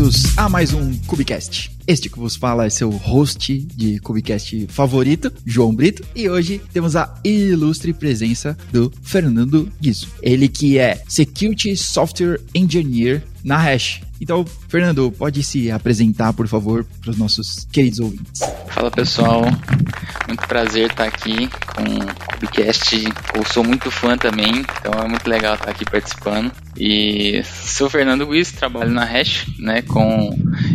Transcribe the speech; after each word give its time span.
Bem-vindos 0.00 0.38
a 0.38 0.48
mais 0.48 0.72
um 0.72 0.96
Cubicast. 1.00 1.70
Este 1.86 2.08
que 2.08 2.18
vos 2.18 2.34
fala 2.34 2.64
é 2.64 2.70
seu 2.70 2.88
host 2.88 3.58
de 3.76 3.98
Cubicast 3.98 4.66
favorito, 4.68 5.30
João 5.44 5.74
Brito, 5.74 6.02
e 6.16 6.26
hoje 6.26 6.58
temos 6.72 6.96
a 6.96 7.20
ilustre 7.22 7.92
presença 7.92 8.56
do 8.72 8.90
Fernando 9.02 9.70
Guizo. 9.78 10.08
Ele 10.22 10.48
que 10.48 10.78
é 10.78 11.02
Security 11.06 11.76
Software 11.76 12.40
Engineer 12.54 13.22
na 13.44 13.58
Hash. 13.58 14.00
Então, 14.20 14.44
Fernando, 14.68 15.10
pode 15.10 15.42
se 15.42 15.70
apresentar, 15.70 16.32
por 16.32 16.46
favor, 16.46 16.84
para 17.00 17.10
os 17.10 17.16
nossos 17.16 17.66
queridos 17.72 18.00
ouvintes. 18.00 18.42
Fala 18.68 18.90
pessoal, 18.90 19.42
muito 20.26 20.46
prazer 20.46 20.90
estar 20.90 21.04
aqui 21.04 21.48
com 21.48 21.82
o 21.82 22.34
Cubicast. 22.34 23.02
Eu 23.34 23.44
sou 23.46 23.64
muito 23.64 23.90
fã 23.90 24.16
também, 24.16 24.64
então 24.80 24.92
é 25.02 25.08
muito 25.08 25.28
legal 25.28 25.54
estar 25.54 25.70
aqui 25.70 25.84
participando. 25.84 26.52
E 26.76 27.42
sou 27.44 27.90
Fernando 27.90 28.26
Guiz, 28.26 28.52
trabalho 28.52 28.90
na 28.90 29.04
Hash, 29.04 29.46
né, 29.58 29.82
com 29.82 30.30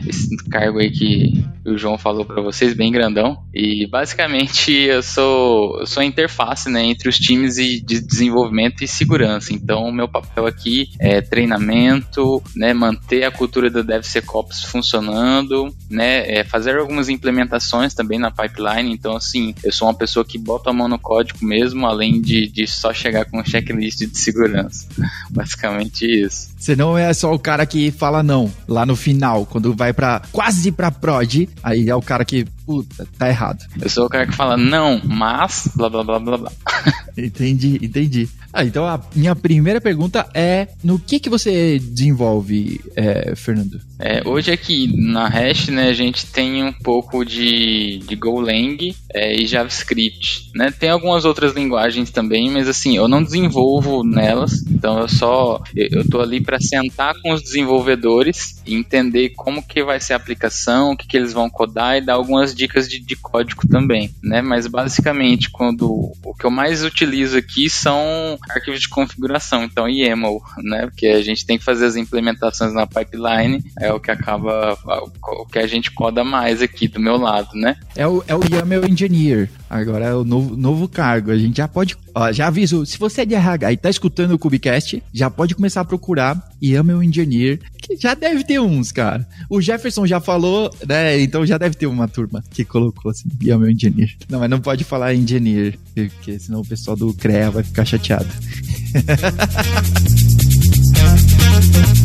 esse 0.07 0.35
cargo 0.49 0.79
aí 0.79 0.91
que 0.91 1.45
o 1.65 1.77
João 1.77 1.97
falou 1.97 2.25
para 2.25 2.41
vocês, 2.41 2.73
bem 2.73 2.91
grandão. 2.91 3.37
E 3.53 3.87
basicamente 3.87 4.71
eu 4.71 5.01
sou, 5.01 5.79
eu 5.79 5.87
sou 5.87 6.01
a 6.01 6.05
interface, 6.05 6.69
né, 6.69 6.83
entre 6.83 7.09
os 7.09 7.17
times 7.17 7.55
de 7.55 8.01
desenvolvimento 8.01 8.83
e 8.83 8.87
segurança. 8.87 9.53
Então, 9.53 9.91
meu 9.91 10.07
papel 10.07 10.45
aqui 10.45 10.89
é 10.99 11.21
treinamento, 11.21 12.43
né, 12.55 12.73
manter 12.73 13.23
a 13.23 13.31
cultura 13.35 13.69
do 13.69 13.83
DevSecOps 13.83 14.63
funcionando, 14.63 15.73
né, 15.89 16.39
é 16.39 16.43
fazer 16.43 16.77
algumas 16.77 17.09
implementações 17.09 17.93
também 17.93 18.19
na 18.19 18.31
pipeline. 18.31 18.91
Então, 18.91 19.15
assim, 19.15 19.53
eu 19.63 19.71
sou 19.71 19.87
uma 19.87 19.93
pessoa 19.93 20.25
que 20.25 20.37
bota 20.37 20.69
a 20.69 20.73
mão 20.73 20.87
no 20.87 20.99
código 20.99 21.45
mesmo, 21.45 21.85
além 21.85 22.21
de, 22.21 22.47
de 22.47 22.65
só 22.67 22.93
chegar 22.93 23.25
com 23.25 23.39
um 23.39 23.45
checklist 23.45 23.99
de 23.99 24.17
segurança. 24.17 24.87
Basicamente 25.29 26.05
isso. 26.05 26.49
Você 26.57 26.75
não 26.75 26.97
é 26.97 27.13
só 27.13 27.33
o 27.33 27.39
cara 27.39 27.65
que 27.65 27.91
fala 27.91 28.23
não 28.23 28.51
lá 28.67 28.85
no 28.85 28.95
final, 28.95 29.45
quando 29.45 29.75
vai 29.75 29.93
para 29.93 30.21
quase 30.31 30.71
pra 30.71 30.91
prod, 30.91 31.47
aí 31.61 31.89
é 31.89 31.95
o 31.95 32.01
cara 32.01 32.25
que, 32.25 32.45
puta, 32.65 33.07
tá 33.17 33.29
errado. 33.29 33.63
Eu 33.79 33.89
sou 33.89 34.05
o 34.05 34.09
cara 34.09 34.25
que 34.25 34.33
fala 34.33 34.57
não, 34.57 34.99
mas 35.03 35.69
blá 35.75 35.89
blá 35.89 36.03
blá 36.03 36.19
blá 36.19 36.37
blá. 36.37 36.51
entendi, 37.17 37.79
entendi. 37.81 38.29
Ah, 38.51 38.63
então 38.63 38.85
a 38.85 39.01
minha 39.15 39.35
primeira 39.35 39.81
pergunta 39.81 40.27
é: 40.33 40.67
no 40.83 40.97
que 40.97 41.19
que 41.19 41.29
você 41.29 41.79
desenvolve, 41.79 42.79
é, 42.95 43.35
Fernando? 43.35 43.79
É, 43.99 44.21
hoje 44.27 44.51
aqui 44.51 44.93
na 44.97 45.27
Hash, 45.27 45.69
né, 45.69 45.89
a 45.89 45.93
gente 45.93 46.25
tem 46.27 46.63
um 46.63 46.73
pouco 46.73 47.23
de, 47.23 47.99
de 47.99 48.15
Golang 48.15 48.93
é, 49.13 49.35
e 49.35 49.47
JavaScript, 49.47 50.51
né? 50.53 50.71
Tem 50.71 50.89
algumas 50.89 51.23
outras 51.23 51.53
linguagens 51.53 52.09
também, 52.09 52.49
mas 52.51 52.67
assim, 52.67 52.97
eu 52.97 53.07
não 53.07 53.23
desenvolvo 53.23 54.03
nelas, 54.03 54.63
então 54.67 54.99
eu 54.99 55.07
só 55.07 55.63
eu 55.75 56.07
tô 56.09 56.19
ali 56.19 56.41
para 56.41 56.59
sentar 56.59 57.15
com 57.21 57.33
os 57.33 57.41
desenvolvedores 57.41 58.61
e 58.65 58.75
entender 58.75 59.29
como 59.29 59.65
que 59.65 59.83
vai 59.83 59.99
ser 59.99 60.13
a 60.13 60.17
aplicação, 60.17 60.91
o 60.91 60.97
que, 60.97 61.07
que 61.07 61.15
eles 61.15 61.31
vão 61.31 61.49
codar 61.49 61.97
e 61.97 62.01
dar 62.01 62.15
algumas 62.15 62.53
dicas 62.53 62.89
de, 62.89 62.99
de 62.99 63.15
código 63.15 63.67
também, 63.67 64.13
né? 64.21 64.41
Mas 64.41 64.67
basicamente, 64.67 65.49
quando 65.49 66.11
o 66.23 66.33
que 66.37 66.45
eu 66.45 66.51
mais 66.51 66.83
utilizo 66.83 67.37
aqui 67.37 67.69
são 67.69 68.37
arquivos 68.49 68.81
de 68.81 68.89
configuração, 68.89 69.63
então 69.63 69.87
YAML, 69.87 70.41
né? 70.63 70.87
Porque 70.87 71.07
a 71.07 71.21
gente 71.21 71.45
tem 71.45 71.57
que 71.57 71.63
fazer 71.63 71.85
as 71.85 71.95
implementações 71.95 72.73
na 72.73 72.85
pipeline, 72.85 73.63
é 73.85 73.93
o 73.93 73.99
que 73.99 74.11
acaba, 74.11 74.77
o 75.23 75.45
que 75.45 75.59
a 75.59 75.67
gente 75.67 75.91
coda 75.91 76.23
mais 76.23 76.61
aqui 76.61 76.87
do 76.87 76.99
meu 76.99 77.17
lado, 77.17 77.49
né? 77.53 77.75
É 77.95 78.07
o, 78.07 78.23
é 78.27 78.35
o 78.35 78.41
YAML 78.41 78.87
Engineer, 78.87 79.49
agora 79.69 80.05
é 80.05 80.13
o 80.13 80.23
novo, 80.23 80.55
novo 80.55 80.87
cargo, 80.87 81.31
a 81.31 81.37
gente 81.37 81.57
já 81.57 81.67
pode, 81.67 81.95
ó, 82.13 82.31
já 82.31 82.47
aviso, 82.47 82.85
se 82.85 82.97
você 82.97 83.21
é 83.21 83.25
de 83.25 83.35
RH 83.35 83.73
e 83.73 83.77
tá 83.77 83.89
escutando 83.89 84.31
o 84.33 84.39
Cubicast, 84.39 85.01
já 85.13 85.29
pode 85.29 85.55
começar 85.55 85.81
a 85.81 85.85
procurar 85.85 86.49
YAML 86.61 87.03
Engineer, 87.03 87.59
que 87.77 87.95
já 87.95 88.13
deve 88.13 88.43
ter 88.43 88.59
uns, 88.59 88.91
cara. 88.91 89.27
O 89.49 89.61
Jefferson 89.61 90.07
já 90.07 90.19
falou, 90.19 90.73
né, 90.87 91.19
então 91.21 91.45
já 91.45 91.57
deve 91.57 91.75
ter 91.75 91.87
uma 91.87 92.07
turma 92.07 92.43
que 92.51 92.65
colocou 92.65 93.11
assim, 93.11 93.29
YAML 93.41 93.69
Engineer. 93.69 94.15
Não, 94.29 94.39
mas 94.39 94.49
não 94.49 94.59
pode 94.59 94.83
falar 94.83 95.13
Engineer, 95.13 95.77
porque 95.93 96.39
senão 96.39 96.61
o 96.61 96.67
pessoal 96.67 96.97
do 96.97 97.13
CREA 97.13 97.51
vai 97.51 97.63
ficar 97.63 97.85
chateado. 97.85 98.25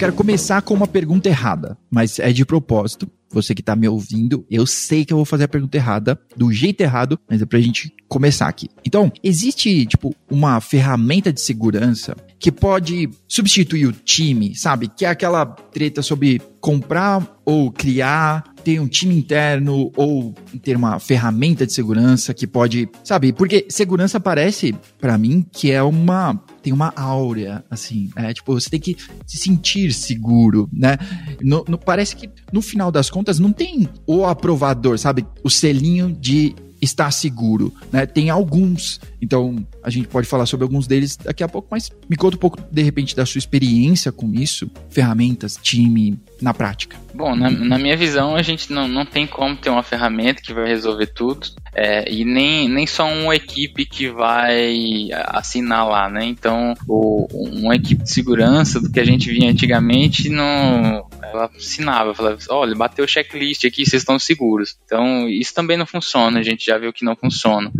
quero 0.00 0.14
começar 0.14 0.62
com 0.62 0.72
uma 0.72 0.86
pergunta 0.86 1.28
errada, 1.28 1.76
mas 1.90 2.18
é 2.18 2.32
de 2.32 2.42
propósito. 2.46 3.06
Você 3.32 3.54
que 3.54 3.62
tá 3.62 3.76
me 3.76 3.88
ouvindo, 3.88 4.44
eu 4.50 4.66
sei 4.66 5.04
que 5.04 5.12
eu 5.12 5.16
vou 5.16 5.24
fazer 5.24 5.44
a 5.44 5.48
pergunta 5.48 5.76
errada, 5.76 6.20
do 6.36 6.52
jeito 6.52 6.80
errado, 6.80 7.18
mas 7.28 7.40
é 7.40 7.46
pra 7.46 7.60
gente 7.60 7.94
começar 8.08 8.48
aqui. 8.48 8.68
Então, 8.84 9.12
existe, 9.22 9.86
tipo, 9.86 10.14
uma 10.28 10.60
ferramenta 10.60 11.32
de 11.32 11.40
segurança 11.40 12.16
que 12.40 12.50
pode 12.50 13.08
substituir 13.28 13.86
o 13.86 13.92
time, 13.92 14.54
sabe? 14.54 14.88
Que 14.88 15.04
é 15.04 15.08
aquela 15.08 15.44
treta 15.44 16.02
sobre 16.02 16.40
comprar 16.60 17.40
ou 17.44 17.70
criar, 17.70 18.44
ter 18.64 18.80
um 18.80 18.88
time 18.88 19.16
interno 19.16 19.90
ou 19.96 20.34
ter 20.62 20.76
uma 20.76 20.98
ferramenta 20.98 21.66
de 21.66 21.72
segurança 21.72 22.32
que 22.32 22.46
pode, 22.46 22.88
sabe? 23.04 23.32
Porque 23.32 23.66
segurança 23.68 24.20
parece 24.20 24.74
para 24.98 25.16
mim 25.18 25.44
que 25.50 25.70
é 25.70 25.82
uma 25.82 26.38
tem 26.62 26.74
uma 26.74 26.92
áurea 26.94 27.64
assim, 27.70 28.10
é 28.14 28.34
tipo 28.34 28.52
você 28.52 28.68
tem 28.68 28.78
que 28.78 28.94
se 29.26 29.38
sentir 29.38 29.92
seguro, 29.92 30.68
né? 30.70 30.98
No, 31.40 31.64
no, 31.66 31.78
parece 31.78 32.14
que 32.14 32.28
no 32.52 32.60
final 32.60 32.92
das 32.92 33.08
contas 33.08 33.19
não 33.38 33.52
tem 33.52 33.88
o 34.06 34.24
aprovador, 34.24 34.98
sabe? 34.98 35.26
O 35.42 35.50
selinho 35.50 36.12
de 36.12 36.54
estar 36.80 37.10
seguro, 37.10 37.72
né? 37.92 38.06
Tem 38.06 38.30
alguns, 38.30 39.00
então 39.20 39.64
a 39.82 39.90
gente 39.90 40.08
pode 40.08 40.26
falar 40.26 40.46
sobre 40.46 40.64
alguns 40.64 40.86
deles 40.86 41.16
daqui 41.16 41.42
a 41.42 41.48
pouco, 41.48 41.68
mas 41.70 41.90
me 42.08 42.16
conta 42.16 42.36
um 42.36 42.40
pouco 42.40 42.58
de 42.70 42.82
repente 42.82 43.14
da 43.14 43.26
sua 43.26 43.38
experiência 43.38 44.10
com 44.10 44.32
isso, 44.32 44.70
ferramentas, 44.88 45.58
time, 45.60 46.18
na 46.40 46.54
prática. 46.54 46.96
Bom, 47.12 47.34
na, 47.34 47.50
na 47.50 47.78
minha 47.78 47.96
visão 47.96 48.36
a 48.36 48.42
gente 48.42 48.72
não, 48.72 48.86
não 48.86 49.04
tem 49.04 49.26
como 49.26 49.56
ter 49.56 49.70
uma 49.70 49.82
ferramenta 49.82 50.42
que 50.42 50.54
vai 50.54 50.66
resolver 50.66 51.06
tudo 51.06 51.48
é, 51.74 52.10
e 52.10 52.24
nem, 52.24 52.68
nem 52.68 52.86
só 52.86 53.06
uma 53.06 53.34
equipe 53.34 53.84
que 53.84 54.08
vai 54.08 55.08
assinar 55.26 55.86
lá, 55.86 56.08
né? 56.08 56.24
Então, 56.24 56.74
o, 56.88 57.26
uma 57.32 57.74
equipe 57.74 58.02
de 58.02 58.10
segurança 58.10 58.80
do 58.80 58.90
que 58.90 59.00
a 59.00 59.04
gente 59.04 59.30
via 59.30 59.50
antigamente 59.50 60.28
não 60.28 61.08
ela 61.22 61.50
assinava, 61.56 62.14
falava, 62.14 62.38
olha, 62.50 62.74
bateu 62.74 63.04
o 63.04 63.08
checklist 63.08 63.64
aqui, 63.64 63.86
vocês 63.86 64.02
estão 64.02 64.18
seguros. 64.18 64.76
Então, 64.84 65.28
isso 65.28 65.54
também 65.54 65.76
não 65.76 65.86
funciona, 65.86 66.40
a 66.40 66.42
gente 66.42 66.66
já 66.66 66.76
viu 66.76 66.92
que 66.92 67.04
não 67.04 67.14
funciona. 67.14 67.70